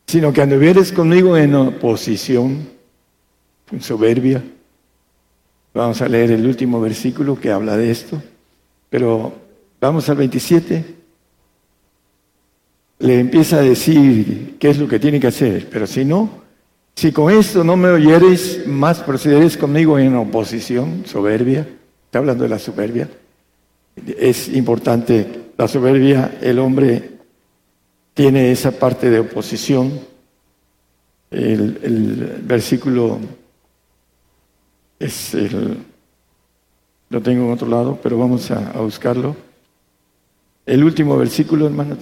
[0.07, 2.69] sino que anduvieres conmigo en oposición,
[3.71, 4.43] en soberbia.
[5.73, 8.21] Vamos a leer el último versículo que habla de esto,
[8.89, 9.33] pero
[9.81, 11.04] vamos al 27.
[12.99, 16.29] Le empieza a decir qué es lo que tiene que hacer, pero si no,
[16.95, 21.67] si con esto no me oyeres, más procederéis conmigo en oposición, soberbia.
[22.05, 23.09] Está hablando de la soberbia
[23.95, 25.51] es importante.
[25.57, 27.11] La soberbia, el hombre
[28.13, 29.99] tiene esa parte de oposición.
[31.31, 33.19] El, versículo
[34.99, 35.77] es el,
[37.09, 39.35] lo tengo en otro lado, pero vamos a, a buscarlo.
[40.65, 41.99] El último versículo, hermanos,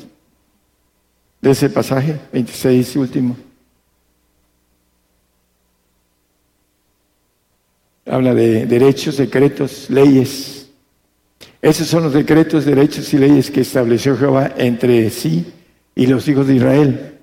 [1.43, 3.37] de ese pasaje, 26 último.
[8.05, 10.63] Habla de derechos, decretos, leyes
[11.63, 15.45] esos son los decretos, derechos y leyes que estableció Jehová entre sí
[15.95, 17.19] y los hijos de Israel.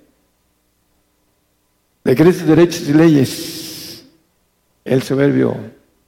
[2.03, 4.05] Decretos, derechos y leyes.
[4.83, 5.55] El soberbio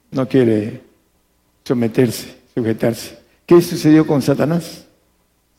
[0.09, 0.81] no quiere
[1.63, 3.19] someterse, sujetarse.
[3.45, 4.87] ¿Qué sucedió con Satanás?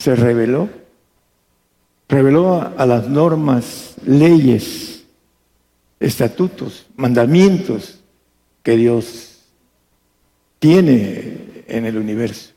[0.00, 0.68] Se rebeló.
[2.08, 5.04] Reveló a las normas, leyes,
[5.98, 8.00] estatutos, mandamientos
[8.62, 9.38] que Dios
[10.58, 12.54] tiene en el universo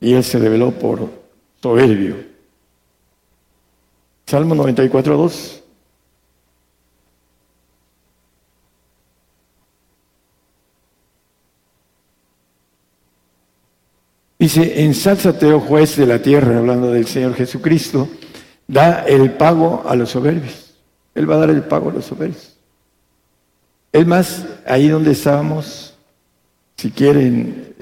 [0.00, 1.10] y él se reveló por
[1.62, 2.16] soberbio.
[4.26, 5.62] Salmo 94, 2.
[14.38, 18.08] Dice, ensálzate, oh juez de la tierra, hablando del Señor Jesucristo,
[18.66, 20.74] da el pago a los soberbios.
[21.14, 22.56] Él va a dar el pago a los soberbios.
[23.92, 25.94] Es más, ahí donde estábamos,
[26.76, 27.74] si quieren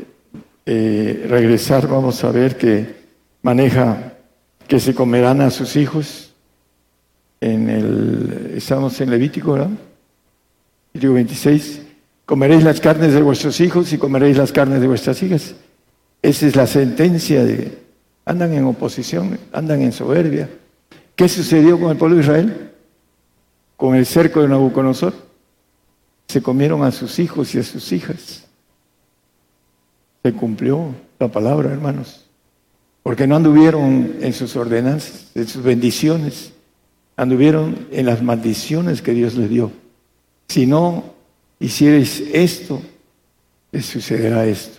[0.66, 2.94] eh, regresar, vamos a ver que
[3.42, 4.12] maneja
[4.68, 6.32] que se comerán a sus hijos.
[7.40, 9.70] En el, estamos en Levítico, ¿verdad?
[10.92, 11.82] Levítico 26.
[12.24, 15.54] Comeréis las carnes de vuestros hijos y comeréis las carnes de vuestras hijas.
[16.22, 17.82] Esa es la sentencia de...
[18.24, 20.48] Andan en oposición, andan en soberbia.
[21.16, 22.72] ¿Qué sucedió con el pueblo de Israel?
[23.76, 25.14] Con el cerco de Nabucodonosor.
[26.28, 28.46] Se comieron a sus hijos y a sus hijas.
[30.22, 32.24] Se cumplió la palabra, hermanos.
[33.02, 36.52] Porque no anduvieron en sus ordenanzas, en sus bendiciones,
[37.16, 39.70] anduvieron en las maldiciones que Dios les dio.
[40.48, 41.04] Si no
[41.60, 42.80] hicierais esto,
[43.70, 44.78] les sucederá esto.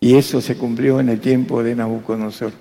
[0.00, 2.52] Y eso se cumplió en el tiempo de Nabucodonosor.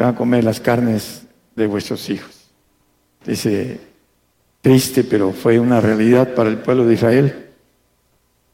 [0.00, 1.24] Van a comer las carnes
[1.54, 2.30] de vuestros hijos.
[3.22, 3.78] Dice,
[4.62, 7.48] triste, pero fue una realidad para el pueblo de Israel.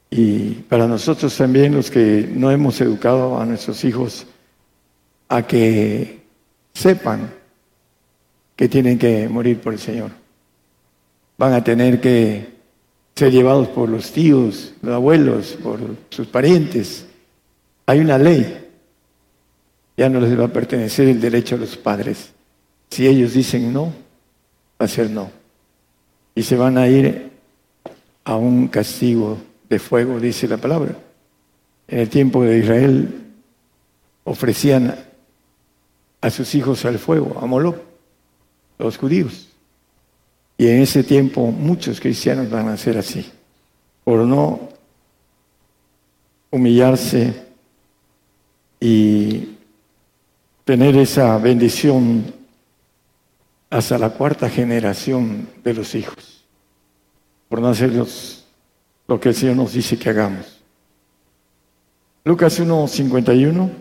[0.09, 4.27] Y para nosotros también, los que no hemos educado a nuestros hijos
[5.29, 6.19] a que
[6.73, 7.31] sepan
[8.53, 10.11] que tienen que morir por el Señor.
[11.37, 12.45] Van a tener que
[13.15, 15.79] ser llevados por los tíos, los abuelos, por
[16.09, 17.05] sus parientes.
[17.85, 18.66] Hay una ley.
[19.97, 22.31] Ya no les va a pertenecer el derecho a los padres.
[22.89, 23.85] Si ellos dicen no,
[24.79, 25.29] va a ser no.
[26.35, 27.31] Y se van a ir
[28.23, 29.37] a un castigo
[29.67, 30.95] de fuego, dice la palabra.
[31.87, 33.23] En el tiempo de Israel
[34.23, 34.95] ofrecían
[36.21, 37.77] a sus hijos al fuego, a Moloch,
[38.77, 39.47] los judíos.
[40.57, 43.31] Y en ese tiempo muchos cristianos van a ser así,
[44.03, 44.69] por no
[46.49, 47.33] humillarse
[48.79, 49.56] y
[50.67, 52.25] tener esa bendición
[53.69, 56.43] hasta la cuarta generación de los hijos,
[57.47, 58.45] por no hacerlos
[59.07, 60.61] lo que el Señor nos dice que hagamos.
[62.25, 63.71] Lucas 1, 51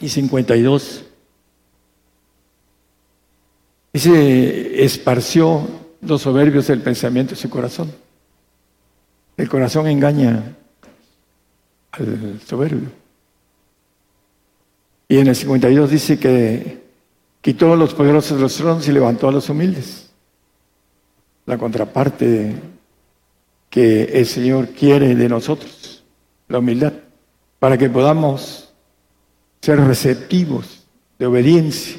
[0.00, 1.04] y 52.
[3.92, 5.68] Dice, esparció
[6.00, 7.92] los soberbios del pensamiento de su corazón.
[9.36, 10.56] El corazón engaña
[11.92, 12.99] al soberbio.
[15.10, 16.84] Y en el 52 dice que
[17.40, 20.08] quitó a los poderosos de los tronos y levantó a los humildes
[21.46, 22.54] la contraparte
[23.68, 26.04] que el Señor quiere de nosotros,
[26.46, 26.92] la humildad,
[27.58, 28.72] para que podamos
[29.60, 30.86] ser receptivos
[31.18, 31.96] de obediencia.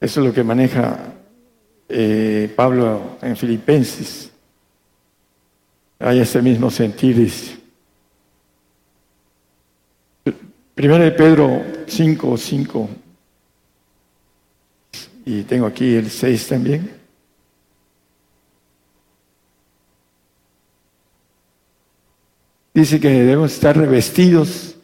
[0.00, 0.98] Eso es lo que maneja
[1.88, 4.32] eh, Pablo en Filipenses.
[6.00, 7.63] Hay ese mismo sentir.
[10.74, 12.88] Primero de Pedro 5, 5
[15.26, 16.90] y tengo aquí el 6 también.
[22.74, 24.74] Dice que debemos estar revestidos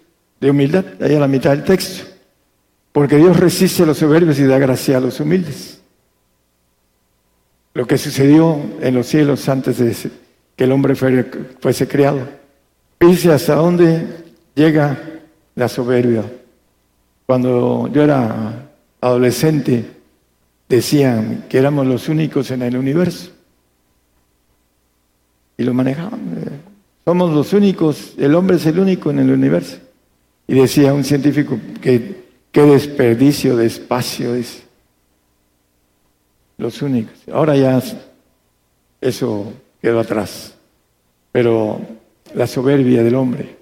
[0.41, 2.05] de humildad, ahí a la mitad del texto,
[2.93, 5.81] porque Dios resiste a los soberbios y da gracia a los humildes.
[7.75, 9.95] Lo que sucedió en los cielos antes de
[10.57, 12.29] que el hombre fuese creado.
[13.01, 14.07] Dice hasta dónde
[14.55, 15.10] llega
[15.61, 16.25] la soberbia.
[17.27, 19.85] Cuando yo era adolescente,
[20.67, 23.31] decían que éramos los únicos en el universo.
[25.59, 26.63] Y lo manejaban.
[27.05, 29.77] Somos los únicos, el hombre es el único en el universo.
[30.47, 34.63] Y decía un científico que qué desperdicio de espacio es.
[36.57, 37.13] Los únicos.
[37.31, 37.83] Ahora ya
[39.03, 40.55] eso quedó atrás.
[41.33, 41.81] Pero
[42.35, 43.57] la soberbia del hombre,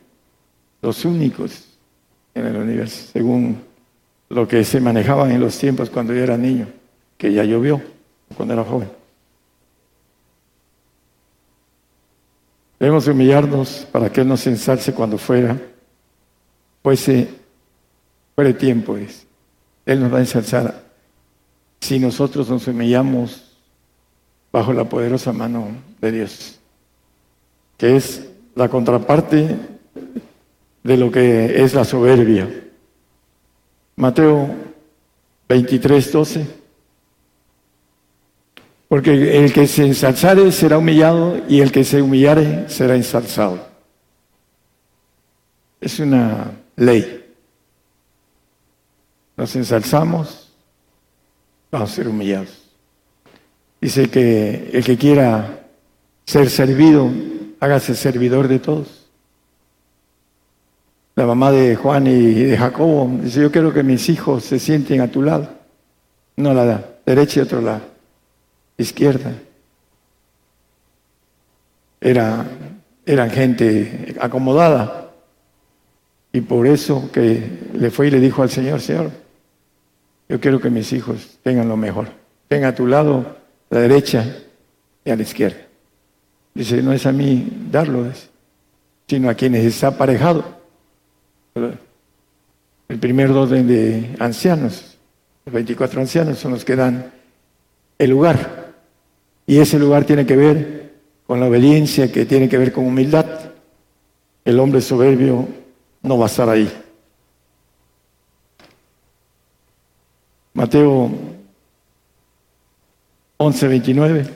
[0.81, 1.68] los únicos
[2.39, 3.63] en el universo, según
[4.29, 6.69] lo que se manejaba en los tiempos cuando yo era niño,
[7.17, 7.81] que ya llovió,
[8.37, 8.91] cuando era joven.
[12.79, 15.61] Debemos humillarnos para que Él nos ensalce cuando fuera,
[16.83, 17.29] fuese,
[18.35, 18.97] fuera tiempo.
[18.97, 19.27] Es.
[19.85, 20.85] Él nos va a ensalzar
[21.81, 23.57] si nosotros nos humillamos
[24.53, 25.69] bajo la poderosa mano
[26.01, 26.61] de Dios,
[27.77, 29.57] que es la contraparte
[30.83, 32.49] de lo que es la soberbia.
[33.97, 34.49] Mateo
[35.49, 36.47] 23, 12.
[38.89, 43.67] Porque el que se ensalzare será humillado y el que se humillare será ensalzado.
[45.81, 47.27] Es una ley.
[49.37, 50.53] Nos ensalzamos,
[51.71, 52.59] vamos a ser humillados.
[53.81, 55.67] Dice que el que quiera
[56.25, 57.11] ser servido,
[57.61, 58.98] hágase servidor de todos.
[61.19, 65.01] La mamá de Juan y de Jacobo dice, yo quiero que mis hijos se sienten
[65.01, 65.49] a tu lado.
[66.37, 67.81] No la da, derecha y otro lado,
[68.77, 69.33] izquierda.
[72.01, 72.47] Era,
[73.05, 75.11] eran gente acomodada.
[76.33, 77.43] Y por eso que
[77.73, 79.11] le fue y le dijo al Señor, Señor,
[80.29, 82.07] yo quiero que mis hijos tengan lo mejor.
[82.47, 83.39] Tengan a tu lado,
[83.71, 84.25] la derecha
[85.05, 85.67] y a la izquierda.
[86.55, 88.07] Dice, no es a mí darlo,
[89.09, 90.58] sino a quienes está aparejado.
[91.55, 94.97] El primer orden de ancianos,
[95.45, 97.13] los 24 ancianos son los que dan
[97.99, 98.75] el lugar.
[99.47, 100.93] Y ese lugar tiene que ver
[101.27, 103.27] con la obediencia, que tiene que ver con humildad.
[104.45, 105.47] El hombre soberbio
[106.03, 106.71] no va a estar ahí.
[110.55, 111.11] Mateo
[113.37, 114.27] 11, 29.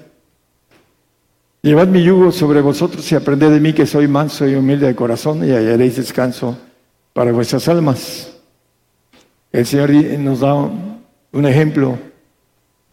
[1.63, 4.95] Llevad mi yugo sobre vosotros y aprended de mí que soy manso y humilde de
[4.95, 6.59] corazón y hallaréis descanso
[7.13, 8.33] para vuestras almas.
[9.53, 11.99] El Señor nos da un ejemplo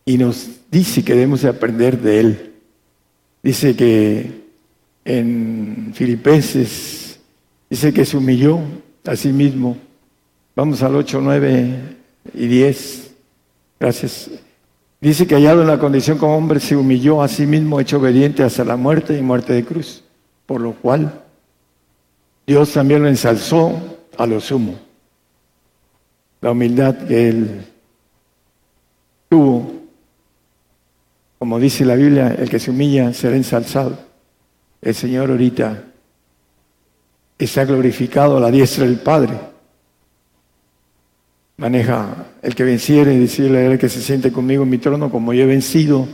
[0.05, 2.53] y nos dice que debemos de aprender de Él.
[3.41, 4.43] Dice que
[5.05, 7.19] en Filipenses
[7.69, 8.59] dice que se humilló
[9.05, 9.77] a sí mismo.
[10.55, 11.79] Vamos al 8, 9
[12.33, 13.11] y 10.
[13.79, 14.29] Gracias.
[14.99, 18.43] Dice que hallado en la condición como hombre se humilló a sí mismo, hecho obediente
[18.43, 20.03] hasta la muerte y muerte de cruz.
[20.45, 21.23] Por lo cual
[22.45, 24.75] Dios también lo ensalzó a lo sumo.
[26.41, 27.65] La humildad que él
[29.29, 29.71] tuvo,
[31.39, 33.97] como dice la Biblia, el que se humilla será ensalzado.
[34.81, 35.83] El Señor ahorita
[37.37, 39.39] está glorificado a la diestra del Padre.
[41.55, 45.33] Maneja el que venciere, decirle a él que se siente conmigo en mi trono, como
[45.33, 46.07] yo he vencido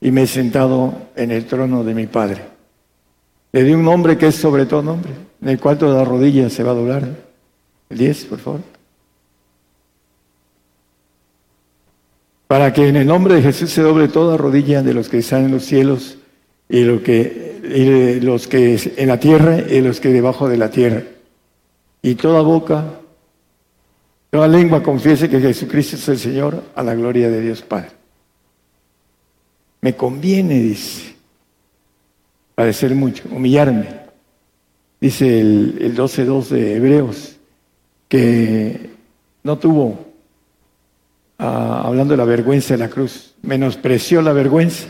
[0.00, 2.42] y me he sentado en el trono de mi Padre.
[3.52, 6.64] Le di un nombre que es sobre todo nombre, en el cual toda rodilla se
[6.64, 7.23] va a doblar
[7.96, 8.60] 10, por favor.
[12.46, 15.44] Para que en el nombre de Jesús se doble toda rodilla de los que están
[15.44, 16.18] en los cielos
[16.68, 21.02] y, lo que, los que en la tierra y los que debajo de la tierra.
[22.02, 23.00] Y toda boca,
[24.30, 27.90] toda lengua confiese que Jesucristo es el Señor a la gloria de Dios Padre.
[29.80, 31.14] Me conviene, dice,
[32.54, 34.04] padecer mucho, humillarme.
[35.00, 37.36] Dice el, el 12.2 de Hebreos,
[38.14, 38.90] que
[39.42, 39.98] no tuvo,
[41.36, 44.86] ah, hablando de la vergüenza de la cruz, menospreció la vergüenza.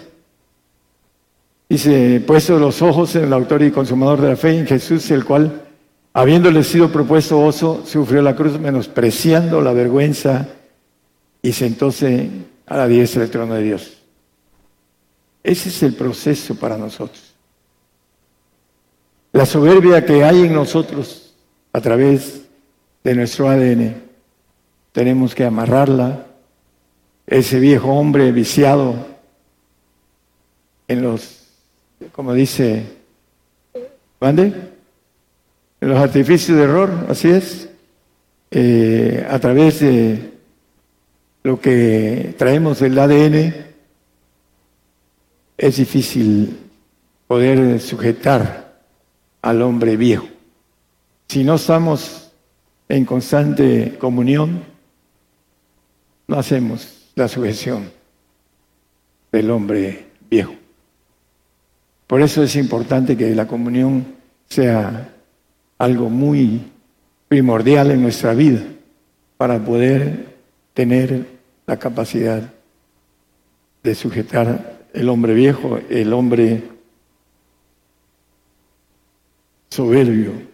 [1.67, 5.25] Dice, puesto los ojos en el autor y consumador de la fe, en Jesús, el
[5.25, 5.63] cual,
[6.13, 10.47] habiéndole sido propuesto oso, sufrió la cruz menospreciando la vergüenza
[11.41, 12.29] y sentóse
[12.67, 14.03] a la diestra del trono de Dios.
[15.43, 17.33] Ese es el proceso para nosotros.
[19.33, 21.35] La soberbia que hay en nosotros
[21.73, 22.44] a través
[23.05, 23.95] de nuestro ADN.
[24.93, 26.27] Tenemos que amarrarla
[27.27, 29.07] ese viejo hombre viciado
[30.89, 31.49] en los,
[32.13, 32.85] como dice,
[34.21, 34.53] ¿mande?
[35.81, 37.69] En los artificios de error, así es,
[38.51, 40.33] eh, a través de
[41.43, 43.55] lo que traemos del ADN,
[45.59, 46.59] es difícil
[47.27, 48.81] poder sujetar
[49.43, 50.27] al hombre viejo.
[51.29, 52.24] Si no estamos
[52.89, 54.62] en constante comunión,
[56.27, 57.90] no hacemos la sujeción
[59.32, 60.55] del hombre viejo.
[62.06, 64.05] Por eso es importante que la comunión
[64.48, 65.15] sea
[65.78, 66.62] algo muy
[67.28, 68.62] primordial en nuestra vida
[69.36, 70.35] para poder
[70.74, 71.27] tener
[71.66, 72.52] la capacidad
[73.82, 76.62] de sujetar el hombre viejo, el hombre
[79.70, 80.54] soberbio.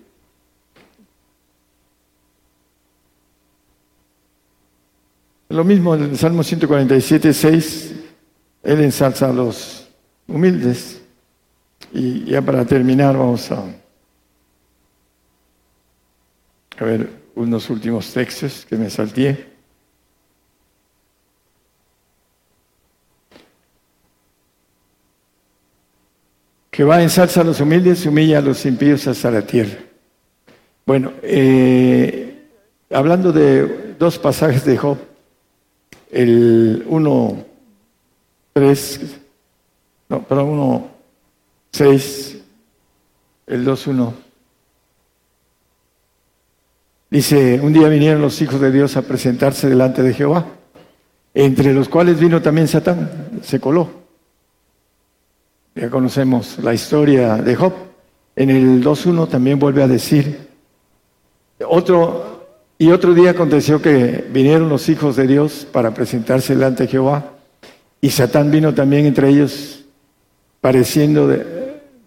[5.50, 7.94] Lo mismo en el Salmo 147, 6,
[8.62, 9.88] él ensalza a los
[10.28, 11.02] humildes.
[11.92, 13.64] Y ya para terminar vamos a,
[16.78, 19.50] a ver unos últimos textos que me salté.
[26.70, 29.80] Jehová ensalza a los humildes, humilla a los impíos hasta la tierra.
[30.86, 32.46] Bueno, eh,
[32.88, 35.09] hablando de dos pasajes de Job,
[36.10, 37.44] el 1,
[38.52, 39.00] 3,
[40.08, 40.88] no, perdón, 1,
[41.72, 42.38] 6,
[43.46, 44.14] el 2, 1.
[47.10, 50.46] Dice, un día vinieron los hijos de Dios a presentarse delante de Jehová,
[51.34, 53.90] entre los cuales vino también Satán, se coló.
[55.74, 57.72] Ya conocemos la historia de Job.
[58.36, 60.48] En el 2.1 también vuelve a decir,
[61.68, 62.39] otro,
[62.80, 67.32] y otro día aconteció que vinieron los hijos de Dios para presentarse delante de Jehová,
[68.00, 69.84] y Satán vino también entre ellos,
[70.62, 71.28] pareciendo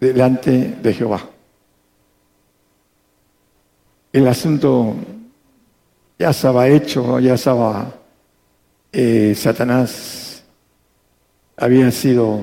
[0.00, 1.28] delante de Jehová.
[4.12, 4.96] El asunto
[6.18, 7.94] ya estaba hecho, ya estaba,
[8.90, 10.42] eh, Satanás
[11.56, 12.40] había sido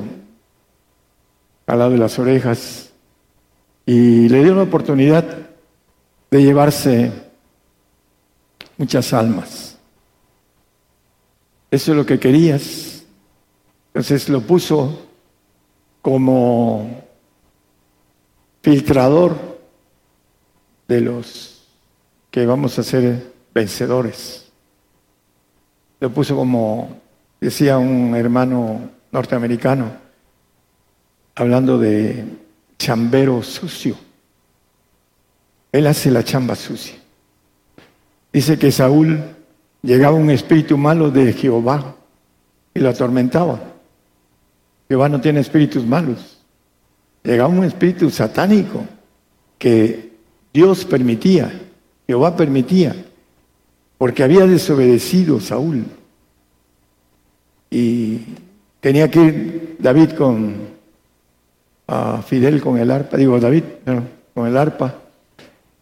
[1.67, 2.91] al lado de las orejas
[3.85, 5.25] y le dio la oportunidad
[6.29, 7.30] de llevarse
[8.81, 9.77] muchas almas.
[11.69, 13.03] Eso es lo que querías.
[13.93, 15.07] Entonces lo puso
[16.01, 17.03] como
[18.63, 19.37] filtrador
[20.87, 21.67] de los
[22.31, 24.51] que vamos a ser vencedores.
[25.99, 26.99] Lo puso como,
[27.39, 29.91] decía un hermano norteamericano,
[31.35, 32.25] hablando de
[32.79, 33.95] chambero sucio.
[35.71, 37.00] Él hace la chamba sucia.
[38.33, 39.19] Dice que Saúl
[39.81, 41.95] llegaba un espíritu malo de Jehová
[42.73, 43.59] y lo atormentaba.
[44.87, 46.39] Jehová no tiene espíritus malos.
[47.23, 48.85] Llegaba un espíritu satánico
[49.57, 50.11] que
[50.53, 51.51] Dios permitía,
[52.07, 52.95] Jehová permitía,
[53.97, 55.85] porque había desobedecido Saúl.
[57.69, 58.19] Y
[58.79, 60.71] tenía que ir David con
[61.87, 63.63] a Fidel con el arpa, digo David,
[64.33, 64.95] con el arpa,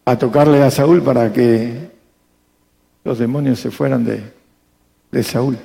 [0.05, 1.88] a tocarle a Saúl para que
[3.03, 4.33] los demonios se fueran de,
[5.11, 5.57] de Saúl.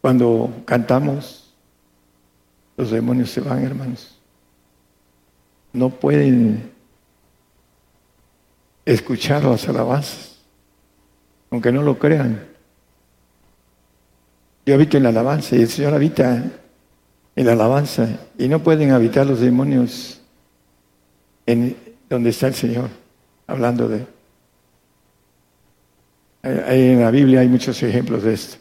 [0.00, 1.54] Cuando cantamos,
[2.76, 4.18] los demonios se van, hermanos.
[5.72, 6.70] No pueden
[8.84, 10.38] escuchar las alabanzas,
[11.50, 12.44] aunque no lo crean.
[14.66, 16.44] Yo habito en la alabanza y el Señor habita
[17.34, 18.08] en la alabanza
[18.38, 20.20] y no pueden habitar los demonios
[21.46, 21.76] en
[22.08, 22.90] donde está el Señor,
[23.46, 24.06] hablando de...
[26.42, 28.56] En la Biblia hay muchos ejemplos de esto.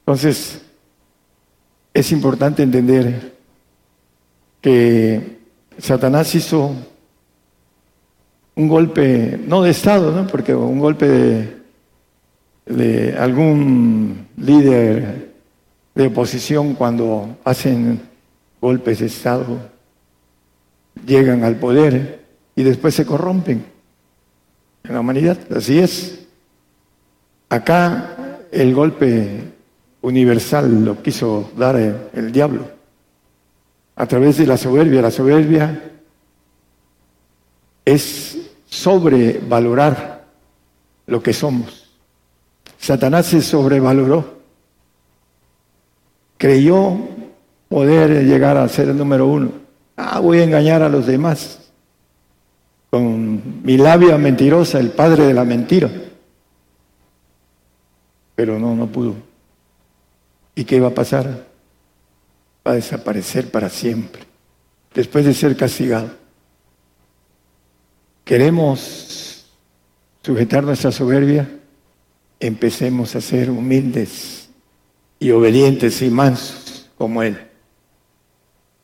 [0.00, 0.62] Entonces,
[1.92, 3.34] es importante entender
[4.60, 5.38] que
[5.78, 6.74] Satanás hizo
[8.54, 10.26] un golpe, no de Estado, ¿no?
[10.26, 11.56] porque un golpe de,
[12.66, 15.34] de algún líder
[15.94, 18.00] de oposición cuando hacen
[18.60, 19.58] golpes de Estado,
[21.06, 23.64] llegan al poder y después se corrompen
[24.84, 25.38] en la humanidad.
[25.54, 26.15] Así es.
[27.48, 29.52] Acá el golpe
[30.02, 32.62] universal lo quiso dar el, diablo
[33.94, 35.02] a través de la soberbia.
[35.02, 35.92] La soberbia
[37.84, 40.24] es sobrevalorar
[41.06, 41.88] lo que somos.
[42.78, 44.36] Satanás se sobrevaloró.
[46.36, 46.98] Creyó
[47.68, 49.50] poder llegar a ser el número uno.
[49.96, 51.60] Ah, voy a engañar a los demás
[52.90, 55.90] con mi labia mentirosa, el padre de la mentira.
[58.36, 59.16] Pero no, no pudo.
[60.54, 61.46] ¿Y qué va a pasar?
[62.66, 64.22] Va a desaparecer para siempre,
[64.94, 66.10] después de ser castigado.
[68.24, 69.46] ¿Queremos
[70.22, 71.48] sujetar nuestra soberbia?
[72.38, 74.48] Empecemos a ser humildes
[75.18, 77.38] y obedientes y mansos como Él.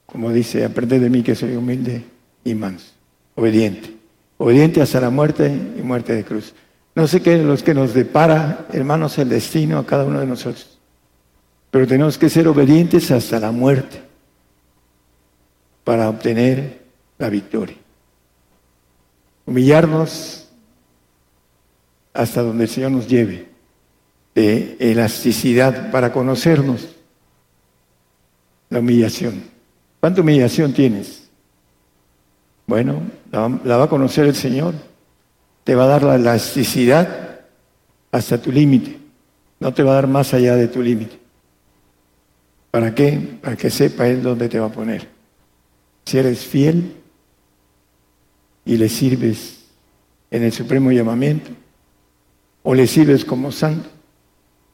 [0.06, 2.04] Como dice, aprende de mí que soy humilde
[2.44, 2.92] y manso,
[3.34, 3.96] obediente.
[4.38, 6.54] Obediente hasta la muerte y muerte de cruz.
[6.94, 10.26] No sé qué es lo que nos depara, hermanos, el destino a cada uno de
[10.26, 10.78] nosotros.
[11.70, 14.02] Pero tenemos que ser obedientes hasta la muerte
[15.84, 16.82] para obtener
[17.18, 17.76] la victoria.
[19.46, 20.50] Humillarnos
[22.12, 23.48] hasta donde el Señor nos lleve,
[24.34, 26.88] de elasticidad para conocernos.
[28.68, 29.44] La humillación.
[30.00, 31.28] ¿Cuánta humillación tienes?
[32.66, 34.74] Bueno, la, la va a conocer el Señor.
[35.64, 37.40] Te va a dar la elasticidad
[38.10, 38.98] hasta tu límite.
[39.60, 41.18] No te va a dar más allá de tu límite.
[42.70, 43.38] ¿Para qué?
[43.40, 45.08] Para que sepa Él dónde te va a poner.
[46.04, 46.96] Si eres fiel
[48.64, 49.64] y le sirves
[50.30, 51.50] en el supremo llamamiento,
[52.62, 53.88] o le sirves como santo,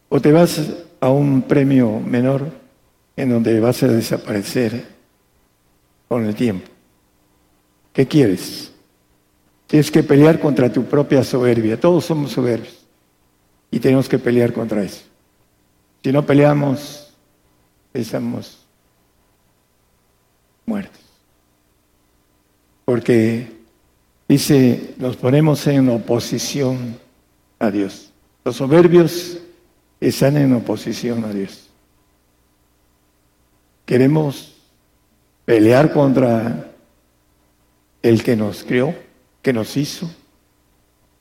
[0.08, 0.60] o te vas
[1.00, 2.50] a un premio menor
[3.16, 4.84] en donde vas a desaparecer
[6.06, 6.68] con el tiempo.
[7.92, 8.72] ¿Qué quieres?
[9.68, 11.78] Tienes que pelear contra tu propia soberbia.
[11.78, 12.84] Todos somos soberbios
[13.70, 15.02] y tenemos que pelear contra eso.
[16.02, 17.12] Si no peleamos,
[17.92, 18.66] estamos
[20.64, 21.00] muertos.
[22.86, 23.52] Porque
[24.26, 26.98] dice, nos ponemos en oposición
[27.58, 28.10] a Dios.
[28.44, 29.38] Los soberbios
[30.00, 31.68] están en oposición a Dios.
[33.84, 34.54] Queremos
[35.44, 36.70] pelear contra
[38.02, 38.94] el que nos creó,
[39.48, 40.06] que nos hizo,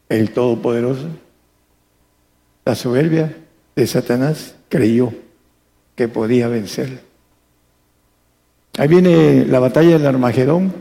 [0.09, 1.07] el Todopoderoso.
[2.65, 3.37] La soberbia
[3.73, 5.13] de Satanás creyó
[5.95, 7.03] que podía vencer.
[8.77, 10.73] Ahí viene la batalla del Armagedón.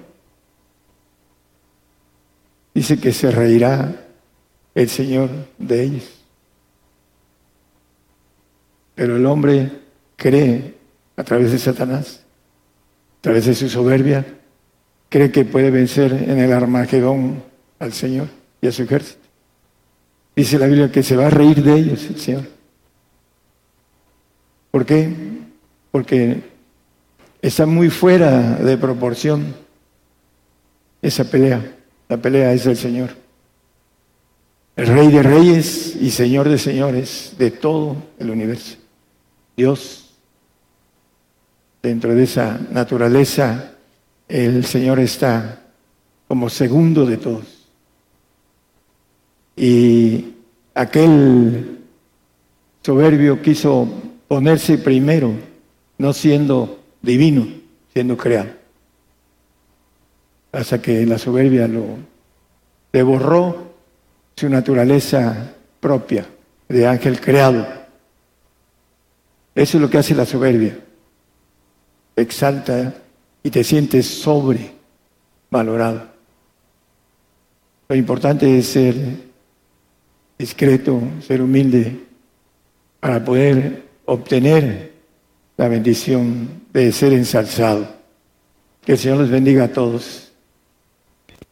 [2.74, 3.94] Dice que se reirá
[4.74, 6.10] el Señor de ellos.
[8.96, 9.70] Pero el hombre
[10.16, 10.74] cree
[11.16, 12.24] a través de Satanás,
[13.18, 14.26] a través de su soberbia,
[15.08, 17.42] cree que puede vencer en el Armagedón
[17.78, 18.28] al Señor
[18.60, 19.20] y a su ejército.
[20.34, 22.44] Dice la Biblia que se va a reír de ellos el Señor.
[24.70, 25.10] ¿Por qué?
[25.90, 26.42] Porque
[27.40, 29.54] está muy fuera de proporción
[31.00, 31.76] esa pelea.
[32.08, 33.10] La pelea es del Señor.
[34.76, 38.76] El Rey de Reyes y Señor de Señores de todo el universo.
[39.56, 40.10] Dios,
[41.82, 43.75] dentro de esa naturaleza,
[44.28, 45.62] el Señor está
[46.28, 47.44] como segundo de todos.
[49.56, 50.34] Y
[50.74, 51.78] aquel
[52.82, 53.88] soberbio quiso
[54.28, 55.32] ponerse primero,
[55.98, 57.46] no siendo divino,
[57.92, 58.50] siendo creado.
[60.52, 61.84] Hasta que la soberbia lo
[62.92, 63.74] devorró
[64.36, 66.26] su naturaleza propia
[66.68, 67.66] de ángel creado.
[69.54, 70.78] Eso es lo que hace la soberbia.
[72.16, 72.94] exalta
[73.46, 76.08] y te sientes sobrevalorado.
[77.88, 78.96] Lo importante es ser
[80.36, 81.96] discreto, ser humilde,
[82.98, 84.94] para poder obtener
[85.56, 87.86] la bendición de ser ensalzado.
[88.84, 90.32] Que el Señor les bendiga a todos.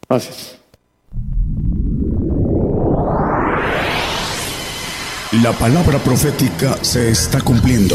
[0.08, 0.58] Gracias.
[5.44, 7.94] La palabra profética se está cumpliendo.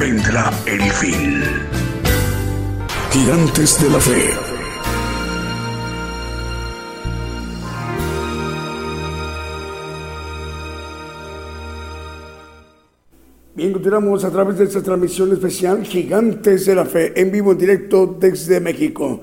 [0.00, 1.42] Vendrá el fin.
[3.12, 4.30] Gigantes de la fe.
[13.54, 17.58] Bien, continuamos a través de esta transmisión especial Gigantes de la Fe, en vivo, en
[17.58, 19.20] directo desde México,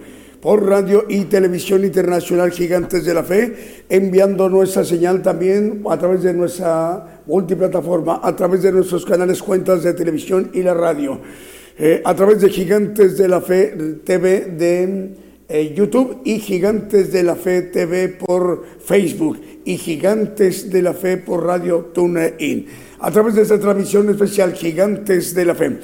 [0.48, 6.24] por radio y televisión internacional Gigantes de la Fe, enviando nuestra señal también a través
[6.24, 11.20] de nuestra multiplataforma, a través de nuestros canales, cuentas de televisión y la radio,
[11.78, 13.76] eh, a través de Gigantes de la Fe
[14.06, 15.16] TV de
[15.50, 21.18] eh, YouTube y Gigantes de la Fe TV por Facebook y Gigantes de la Fe
[21.18, 22.68] por Radio TuneIn.
[23.00, 25.78] A través de esta transmisión especial Gigantes de la Fe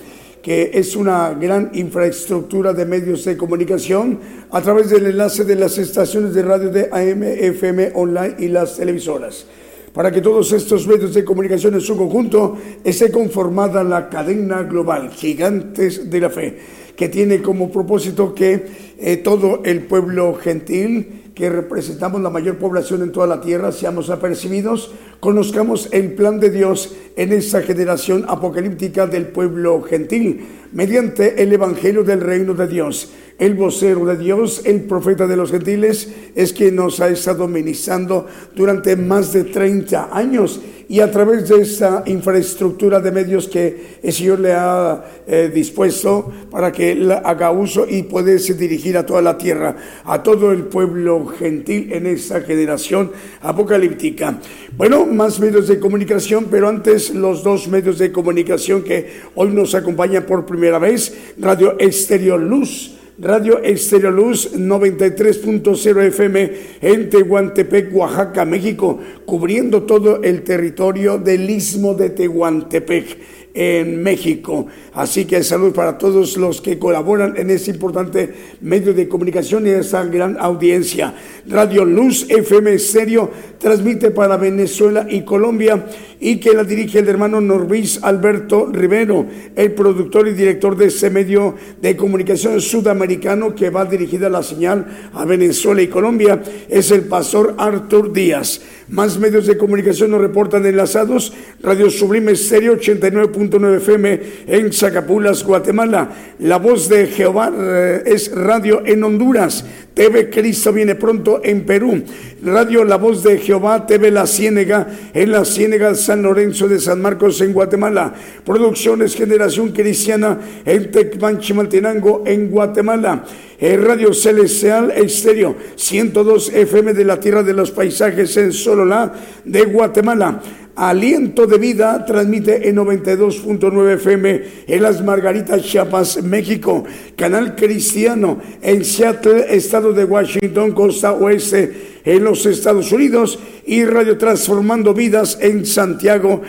[0.43, 4.19] que es una gran infraestructura de medios de comunicación
[4.51, 8.75] a través del enlace de las estaciones de radio de AM, FM, online y las
[8.75, 9.45] televisoras.
[9.93, 15.11] Para que todos estos medios de comunicación en su conjunto esté conformada la cadena global
[15.11, 16.57] Gigantes de la Fe,
[16.93, 18.65] que tiene como propósito que
[18.99, 24.09] eh, todo el pueblo gentil, que representamos la mayor población en toda la tierra, seamos
[24.09, 31.51] apercibidos, conozcamos el plan de Dios en esta generación apocalíptica del pueblo gentil, mediante el
[31.51, 33.11] Evangelio del Reino de Dios.
[33.39, 38.27] El vocero de Dios, el profeta de los gentiles, es quien nos ha estado ministrando
[38.55, 44.13] durante más de 30 años y a través de esta infraestructura de medios que el
[44.13, 49.37] Señor le ha eh, dispuesto para que haga uso y puedes dirigir a toda la
[49.37, 53.11] tierra, a todo el pueblo gentil en esta generación
[53.41, 54.39] apocalíptica.
[54.77, 59.73] Bueno, más medios de comunicación, pero antes los dos medios de comunicación que hoy nos
[59.75, 68.43] acompañan por primera vez, Radio Exterior Luz Radio Estéreo Luz 93.0 FM en Tehuantepec, Oaxaca,
[68.43, 73.17] México, cubriendo todo el territorio del istmo de Tehuantepec
[73.53, 74.67] en México.
[74.93, 79.71] Así que salud para todos los que colaboran en este importante medio de comunicación y
[79.71, 81.13] esa gran audiencia.
[81.47, 85.85] Radio Luz FM Serio transmite para Venezuela y Colombia
[86.19, 89.25] y que la dirige el hermano Norvis Alberto Rivero,
[89.55, 95.11] el productor y director de ese medio de comunicación sudamericano que va dirigida la señal
[95.13, 98.61] a Venezuela y Colombia, es el pastor Artur Díaz.
[98.89, 101.33] Más medios de comunicación nos reportan enlazados.
[101.61, 106.09] Radio Sublime Estéreo 89.9 FM en Zacapulas, Guatemala.
[106.39, 109.65] La voz de Jehová eh, es radio en Honduras.
[109.93, 112.03] TV Cristo viene pronto en Perú.
[112.43, 117.01] Radio La Voz de Jehová, TV La Ciénega, en la Ciénega San Lorenzo de San
[117.01, 118.13] Marcos en Guatemala.
[118.43, 123.23] Producciones Generación Cristiana en Tecpan Chimaltenango en Guatemala.
[123.61, 129.13] Radio Celestial Estéreo 102 FM de la Tierra de los Paisajes en Sololá
[129.45, 130.41] de Guatemala.
[130.75, 136.83] Aliento de Vida transmite en 92.9 FM en Las Margaritas, Chiapas, México.
[137.15, 143.37] Canal Cristiano en Seattle, estado de Washington, costa oeste en los Estados Unidos.
[143.65, 146.41] Y Radio Transformando Vidas en Santiago,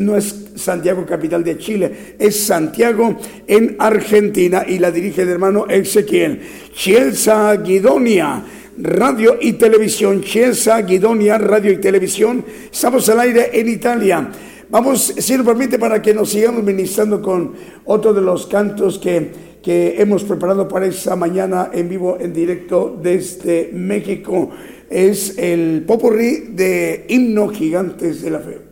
[0.00, 5.66] no es Santiago, capital de Chile, es Santiago en Argentina y la dirige el hermano
[5.68, 6.40] Ezequiel.
[6.74, 8.42] Chielsa Guidonia
[8.78, 10.22] radio y televisión.
[10.22, 12.44] Chiesa, Guidonia, radio y televisión.
[12.70, 14.30] Estamos al aire en Italia.
[14.70, 17.52] Vamos, si nos permite, para que nos sigamos ministrando con
[17.84, 19.30] otro de los cantos que,
[19.62, 24.50] que hemos preparado para esta mañana en vivo, en directo desde México.
[24.88, 28.71] Es el popurrí de Himno Gigantes de la Fe.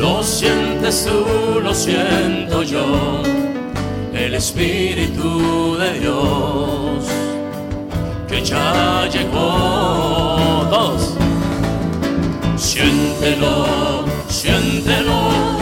[0.00, 3.22] Lo sientes tú, lo siento yo,
[4.12, 7.04] el Espíritu de Dios
[8.28, 10.02] que ya llegó.
[10.72, 10.98] Siéntelo,
[12.56, 15.61] siéntelo, siéntelo,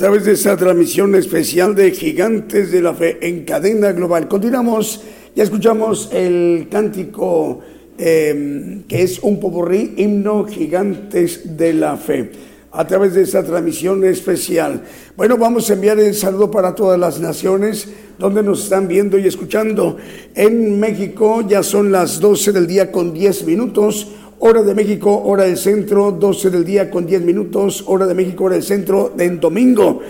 [0.00, 4.28] Través de esta transmisión especial de Gigantes de la Fe en cadena global.
[4.28, 5.02] Continuamos,
[5.36, 7.60] ya escuchamos el cántico
[7.98, 12.32] eh, que es un poporrí, himno Gigantes de la Fe.
[12.72, 14.84] A través de esta transmisión especial.
[15.18, 17.86] Bueno, vamos a enviar el saludo para todas las naciones
[18.18, 19.98] donde nos están viendo y escuchando.
[20.34, 24.08] En México ya son las 12 del día con 10 minutos.
[24.42, 28.44] Hora de México, hora del centro, 12 del día con 10 minutos, hora de México,
[28.44, 30.00] hora del centro, en domingo.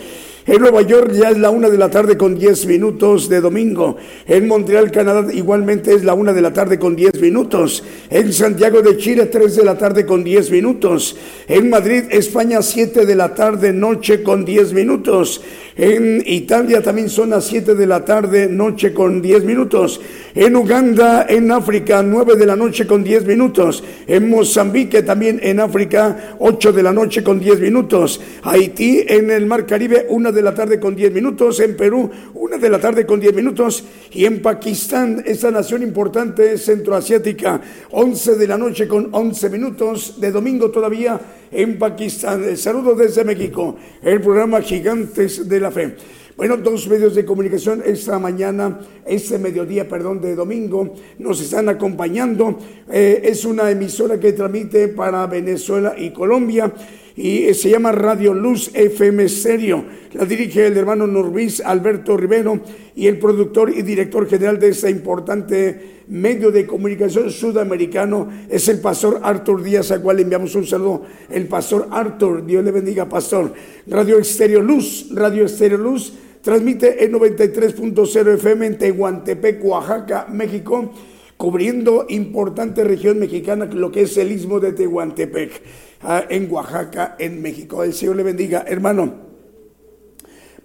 [0.47, 3.97] En Nueva York ya es la una de la tarde con 10 minutos de domingo.
[4.29, 7.83] En Montreal, Canadá, igualmente es la una de la tarde con 10 minutos.
[8.09, 11.17] En Santiago de Chile, 3 de la tarde con 10 minutos.
[11.49, 15.43] En Madrid, España, 7 de la tarde, noche con 10 minutos.
[15.83, 19.99] En Italia también son las 7 de la tarde, noche con 10 minutos.
[20.35, 23.83] En Uganda, en África, 9 de la noche con 10 minutos.
[24.07, 28.21] En Mozambique, también en África, 8 de la noche con 10 minutos.
[28.43, 31.61] Haití, en el Mar Caribe, 1 de la tarde con 10 minutos.
[31.61, 33.83] En Perú, 1 de la tarde con 10 minutos.
[34.13, 37.59] Y en Pakistán, esta nación importante centroasiática,
[37.93, 41.19] 11 de la noche con 11 minutos de domingo todavía
[41.51, 42.45] en Pakistán.
[42.45, 45.97] El saludo desde México, el programa Gigantes de la Fe.
[46.37, 52.59] Bueno, dos medios de comunicación esta mañana, este mediodía, perdón, de domingo, nos están acompañando.
[52.91, 56.73] Eh, es una emisora que transmite para Venezuela y Colombia
[57.15, 59.85] y se llama Radio Luz FM Serio.
[60.15, 62.61] La dirige el hermano Norvis Alberto Rivero
[62.97, 68.81] y el productor y director general de este importante medio de comunicación sudamericano es el
[68.81, 71.03] pastor Arthur Díaz, al cual le enviamos un saludo.
[71.31, 73.53] El pastor Arthur, Dios le bendiga, pastor.
[73.87, 76.13] Radio Estéreo Luz, Radio Estéreo Luz,
[76.43, 80.93] transmite en 93.0 FM en Tehuantepec, Oaxaca, México
[81.41, 85.63] cubriendo importante región mexicana, lo que es el istmo de Tehuantepec,
[86.03, 87.83] ah, en Oaxaca, en México.
[87.83, 89.15] El Señor le bendiga, hermano.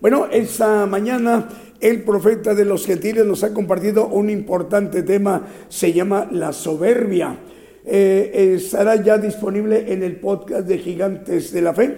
[0.01, 1.47] Bueno, esta mañana
[1.79, 7.37] el profeta de los gentiles nos ha compartido un importante tema, se llama la soberbia.
[7.85, 11.97] Eh, estará ya disponible en el podcast de Gigantes de la Fe.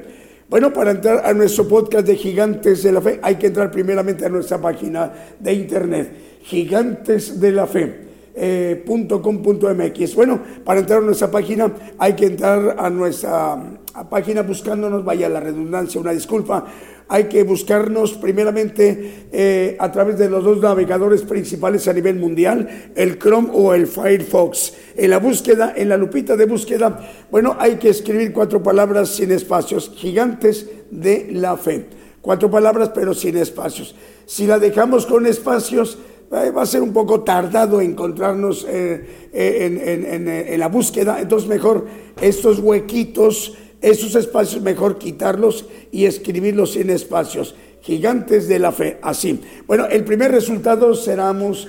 [0.50, 4.26] Bueno, para entrar a nuestro podcast de Gigantes de la Fe, hay que entrar primeramente
[4.26, 6.12] a nuestra página de internet,
[6.44, 8.08] Gigantes de la Fe.
[8.40, 10.16] Eh, .com.mx.
[10.16, 13.54] Bueno, para entrar a nuestra página hay que entrar a nuestra
[13.98, 16.66] a página buscándonos, vaya la redundancia, una disculpa,
[17.10, 22.92] hay que buscarnos primeramente eh, a través de los dos navegadores principales a nivel mundial,
[22.96, 24.74] el Chrome o el Firefox.
[24.96, 27.00] En la búsqueda, en la lupita de búsqueda,
[27.32, 31.88] bueno, hay que escribir cuatro palabras sin espacios, gigantes de la fe.
[32.22, 33.96] Cuatro palabras pero sin espacios.
[34.26, 35.98] Si la dejamos con espacios,
[36.30, 41.86] eh, va a ser un poco tardado encontrarnos eh, en, en, la búsqueda, entonces mejor
[42.20, 47.56] estos huequitos, esos espacios, mejor quitarlos y escribirlos sin espacios.
[47.82, 49.40] Gigantes de la fe, así.
[49.66, 51.68] Bueno, el primer resultado seremos,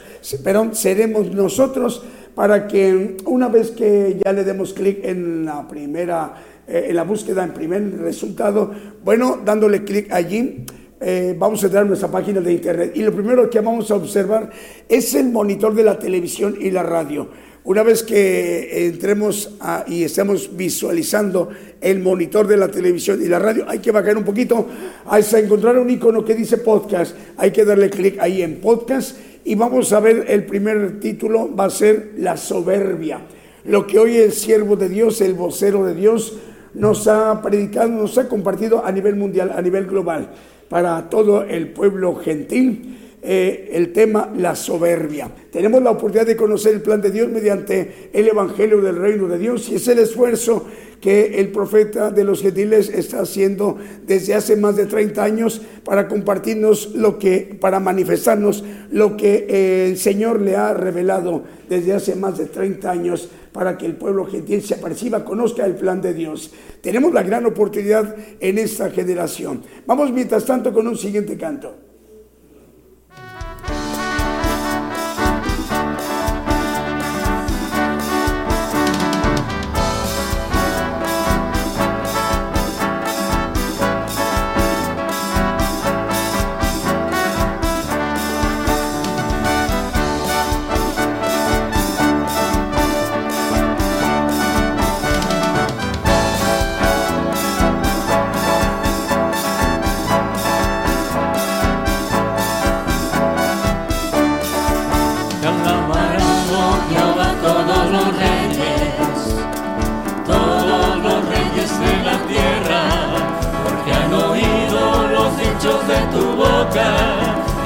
[0.73, 2.03] seremos nosotros
[2.35, 6.35] para que una vez que ya le demos clic en la primera,
[6.67, 8.73] eh, en la búsqueda, en primer resultado,
[9.05, 10.65] bueno, dándole clic allí,
[11.01, 13.95] eh, vamos a entrar a nuestra página de internet y lo primero que vamos a
[13.95, 14.51] observar
[14.89, 17.29] es el monitor de la televisión y la radio.
[17.69, 19.51] Una vez que entremos
[19.89, 21.51] y estemos visualizando
[21.83, 24.67] el monitor de la televisión y la radio, hay que bajar un poquito
[25.05, 27.15] hasta encontrar un icono que dice podcast.
[27.37, 31.67] Hay que darle clic ahí en podcast y vamos a ver el primer título, va
[31.67, 33.21] a ser La soberbia.
[33.67, 36.39] Lo que hoy el siervo de Dios, el vocero de Dios,
[36.73, 40.31] nos ha predicado, nos ha compartido a nivel mundial, a nivel global
[40.71, 43.08] para todo el pueblo gentil.
[43.21, 45.29] Eh, el tema la soberbia.
[45.51, 49.39] Tenemos la oportunidad de conocer el plan de Dios mediante el Evangelio del Reino de
[49.39, 50.67] Dios y es el esfuerzo
[51.01, 53.77] que el profeta de los gentiles está haciendo
[54.07, 59.89] desde hace más de 30 años para compartirnos lo que, para manifestarnos lo que eh,
[59.89, 64.27] el Señor le ha revelado desde hace más de 30 años para que el pueblo
[64.27, 66.53] gentil se aperciba, conozca el plan de Dios.
[66.81, 69.63] Tenemos la gran oportunidad en esta generación.
[69.87, 71.88] Vamos mientras tanto con un siguiente canto.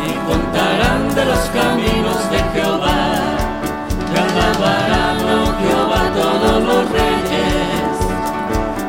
[0.06, 3.00] y contarán de los caminos de Jehová.
[4.10, 7.92] Te alabarán, oh Jehová, todos los reyes,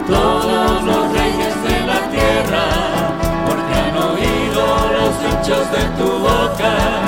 [0.07, 2.65] todos los reyes de la tierra,
[3.45, 4.63] porque han oído
[4.97, 7.02] los hechos de tu boca.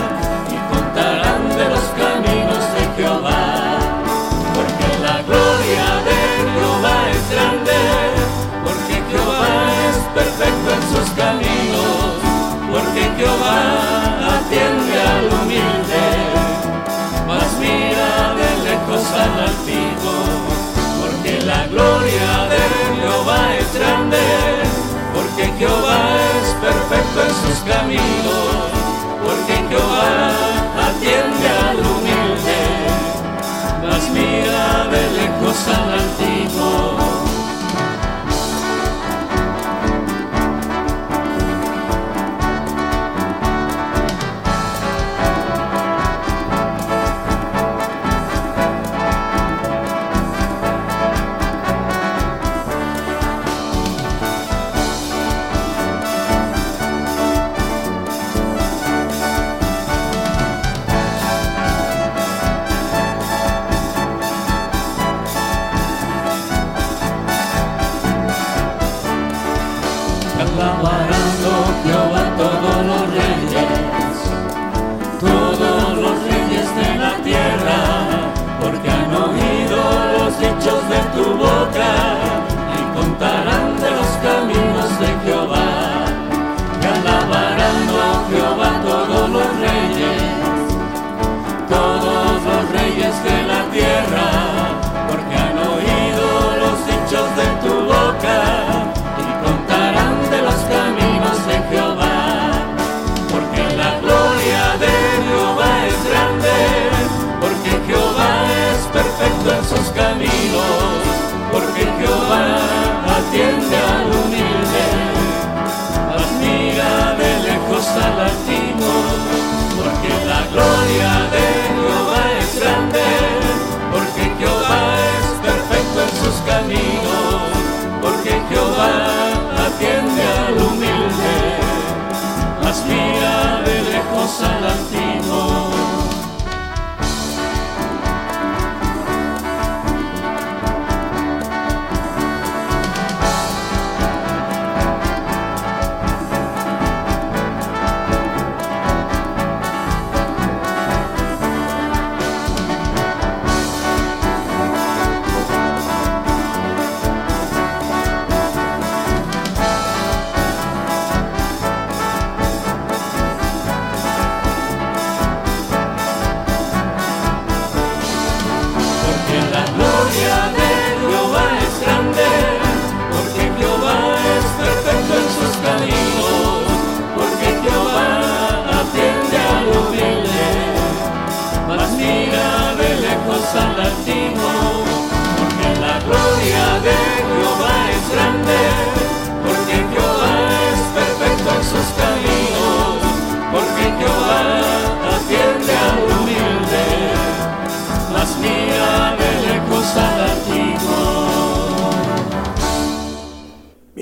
[134.38, 134.85] 受了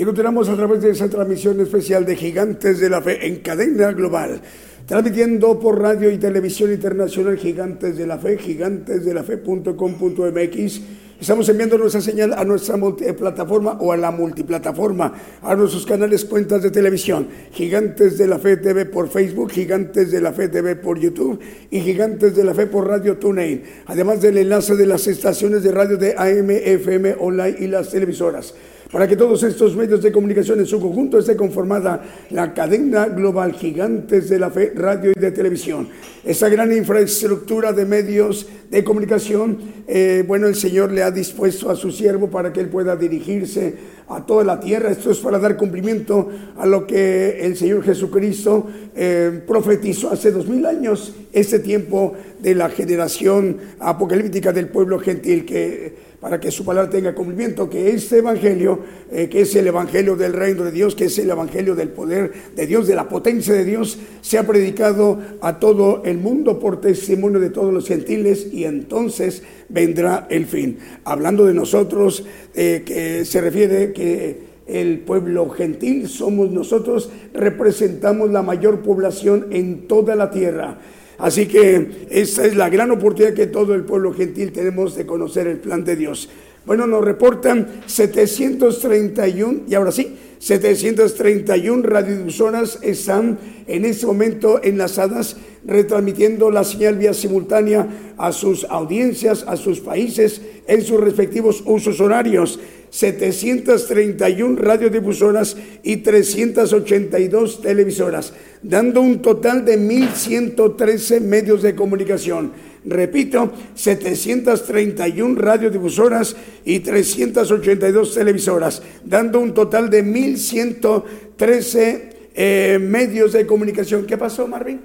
[0.03, 3.93] Y continuamos a través de esa transmisión especial de Gigantes de la Fe en cadena
[3.93, 4.41] global.
[4.85, 10.81] Transmitiendo por radio y televisión internacional Gigantes de la Fe, gigantesdelafe.com.mx.
[11.21, 12.75] Estamos enviando nuestra señal a nuestra
[13.17, 17.29] plataforma o a la multiplataforma, a nuestros canales, cuentas de televisión.
[17.53, 21.39] Gigantes de la Fe TV por Facebook, Gigantes de la Fe TV por YouTube
[21.71, 23.63] y Gigantes de la Fe por Radio TuneIn.
[23.85, 28.53] Además del enlace de las estaciones de radio de AM, FM, online y las televisoras
[28.93, 33.53] para que todos estos medios de comunicación en su conjunto esté conformada la cadena global
[33.53, 35.89] Gigantes de la Fe, radio y de televisión.
[36.23, 39.57] Esa gran infraestructura de medios de comunicación,
[39.87, 43.73] eh, bueno, el Señor le ha dispuesto a su siervo para que él pueda dirigirse
[44.07, 44.91] a toda la tierra.
[44.91, 50.47] Esto es para dar cumplimiento a lo que el Señor Jesucristo eh, profetizó hace dos
[50.47, 56.63] mil años, ese tiempo de la generación apocalíptica del pueblo gentil que para que su
[56.63, 58.79] palabra tenga cumplimiento, que este evangelio,
[59.11, 62.31] eh, que es el evangelio del reino de Dios, que es el evangelio del poder
[62.55, 67.41] de Dios, de la potencia de Dios, sea predicado a todo el mundo por testimonio
[67.41, 70.77] de todos los gentiles y entonces vendrá el fin.
[71.03, 72.23] Hablando de nosotros,
[72.55, 79.89] eh, que se refiere que el pueblo gentil somos nosotros, representamos la mayor población en
[79.89, 80.79] toda la tierra.
[81.17, 85.47] Así que esta es la gran oportunidad que todo el pueblo gentil tenemos de conocer
[85.47, 86.29] el plan de Dios.
[86.65, 93.37] Bueno, nos reportan 731, y ahora sí, 731 radiodifusoras están
[93.67, 95.35] en este momento enlazadas,
[95.65, 101.99] retransmitiendo la señal vía simultánea a sus audiencias, a sus países, en sus respectivos usos
[101.99, 102.59] horarios.
[102.93, 112.51] 731 radiodifusoras y 382 televisoras, dando un total de 1.113 medios de comunicación.
[112.85, 122.01] Repito, 731 radiodifusoras y 382 televisoras, dando un total de 1.113
[122.35, 124.05] eh, medios de comunicación.
[124.05, 124.81] ¿Qué pasó, Marvin?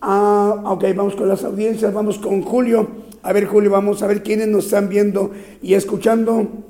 [0.00, 3.06] Ah, ok, vamos con las audiencias, vamos con Julio.
[3.22, 5.30] A ver, Julio, vamos a ver quiénes nos están viendo
[5.62, 6.66] y escuchando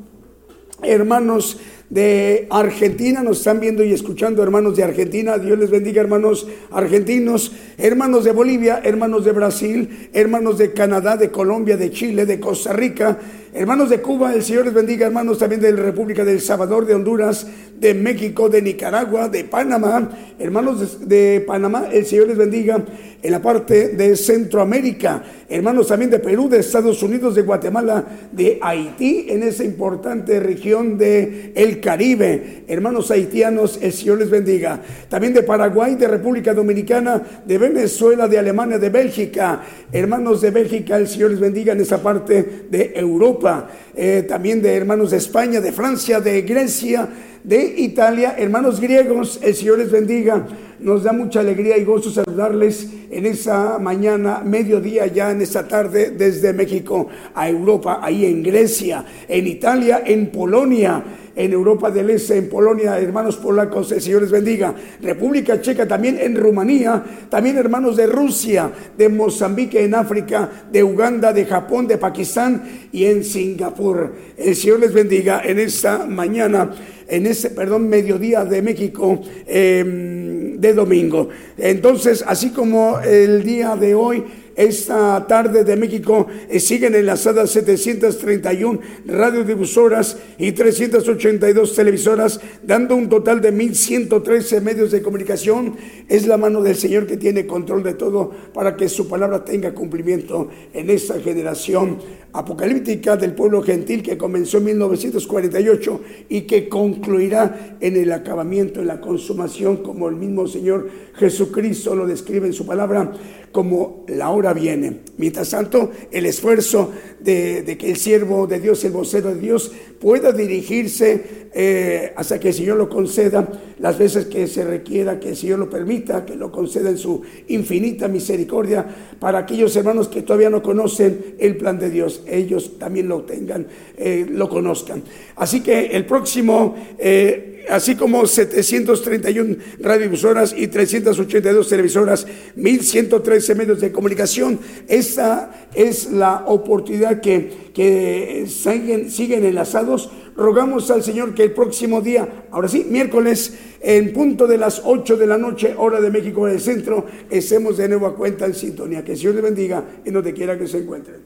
[0.83, 1.59] hermanos
[1.89, 7.53] de Argentina, nos están viendo y escuchando hermanos de Argentina, Dios les bendiga hermanos argentinos,
[7.79, 12.73] hermanos de Bolivia, hermanos de Brasil, hermanos de Canadá, de Colombia, de Chile, de Costa
[12.73, 13.19] Rica,
[13.57, 16.95] hermanos de Cuba, el Señor les bendiga hermanos también de la República del Salvador, de
[16.95, 17.47] Honduras,
[17.81, 22.85] de México, de Nicaragua, de Panamá, hermanos de, Panamá, el Señor les bendiga
[23.23, 28.59] en la parte de Centroamérica, hermanos también de Perú, de Estados Unidos, de Guatemala, de
[28.61, 35.43] Haití, en esa importante región de Caribe, hermanos haitianos, el Señor les bendiga, también de
[35.43, 39.63] Paraguay, de República Dominicana, de Venezuela, de Alemania, de Bélgica,
[39.93, 43.46] hermanos de Bélgica, el Señor les bendiga en esa parte de Europa,
[43.95, 47.09] eh, también de hermanos de España, de Francia, de Grecia,
[47.43, 50.47] de Italia, hermanos griegos, el Señor les bendiga.
[50.81, 56.11] Nos da mucha alegría y gozo saludarles en esa mañana, mediodía ya en esta tarde
[56.11, 61.03] desde México a Europa, ahí en Grecia, en Italia, en Polonia
[61.37, 64.75] en Europa del Este, en Polonia, hermanos polacos, el Señor les bendiga.
[65.03, 71.35] República Checa, también en Rumanía, también hermanos de Rusia, de Mozambique en África, de Uganda,
[71.35, 74.15] de Japón, de Pakistán y en Singapur.
[74.37, 76.73] El Señor les bendiga en esta mañana
[77.09, 81.29] en ese, perdón, mediodía de México em, de domingo.
[81.57, 84.25] Entonces, así como el día de hoy,
[84.57, 93.43] esta tarde de México eh, siguen enlazadas 731 radiodifusoras y 382 televisoras, dando un total
[93.43, 95.77] de 1.113 medios de comunicación.
[96.09, 99.75] Es la mano del Señor que tiene control de todo para que su palabra tenga
[99.75, 101.99] cumplimiento en esta generación
[102.33, 108.89] apocalíptica del pueblo gentil que comenzó en 1948 y que concluirá en el acabamiento, en
[108.89, 113.13] la consumación, como el mismo Señor Jesucristo lo describe en su palabra,
[113.53, 115.01] como la hora viene.
[115.17, 120.33] Mientras tanto, el esfuerzo de, que el siervo de Dios, el vocero de Dios, pueda
[120.33, 123.49] dirigirse eh, hasta que el Señor lo conceda
[123.79, 127.23] las veces que se requiera, que el Señor lo permita, que lo conceda en su
[127.49, 128.87] infinita misericordia
[129.19, 133.67] para aquellos hermanos que todavía no conocen el plan de Dios, ellos también lo tengan,
[133.97, 135.03] eh, lo conozcan.
[135.37, 136.75] Así que el próximo...
[136.99, 144.59] Eh, así como 731 radiodifusoras y 382 televisoras, 1113 medios de comunicación.
[144.89, 150.11] Esta es la oportunidad que, siguen, enlazados.
[150.37, 155.17] Rogamos al Señor que el próximo día, ahora sí, miércoles, en punto de las 8
[155.17, 159.03] de la noche, hora de México del centro, estemos de nuevo a cuenta en sintonía.
[159.03, 161.26] Que el Señor le bendiga en donde quiera que se encuentren.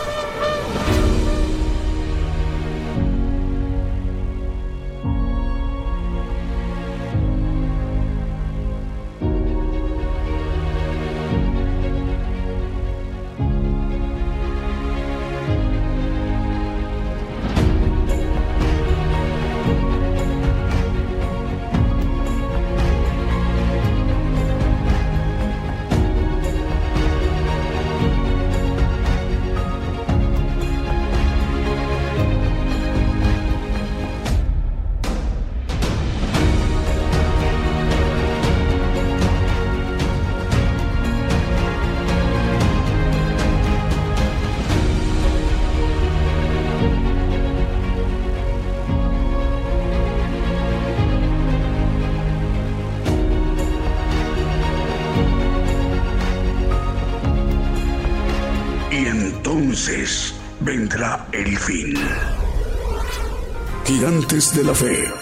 [64.53, 65.20] De la fe.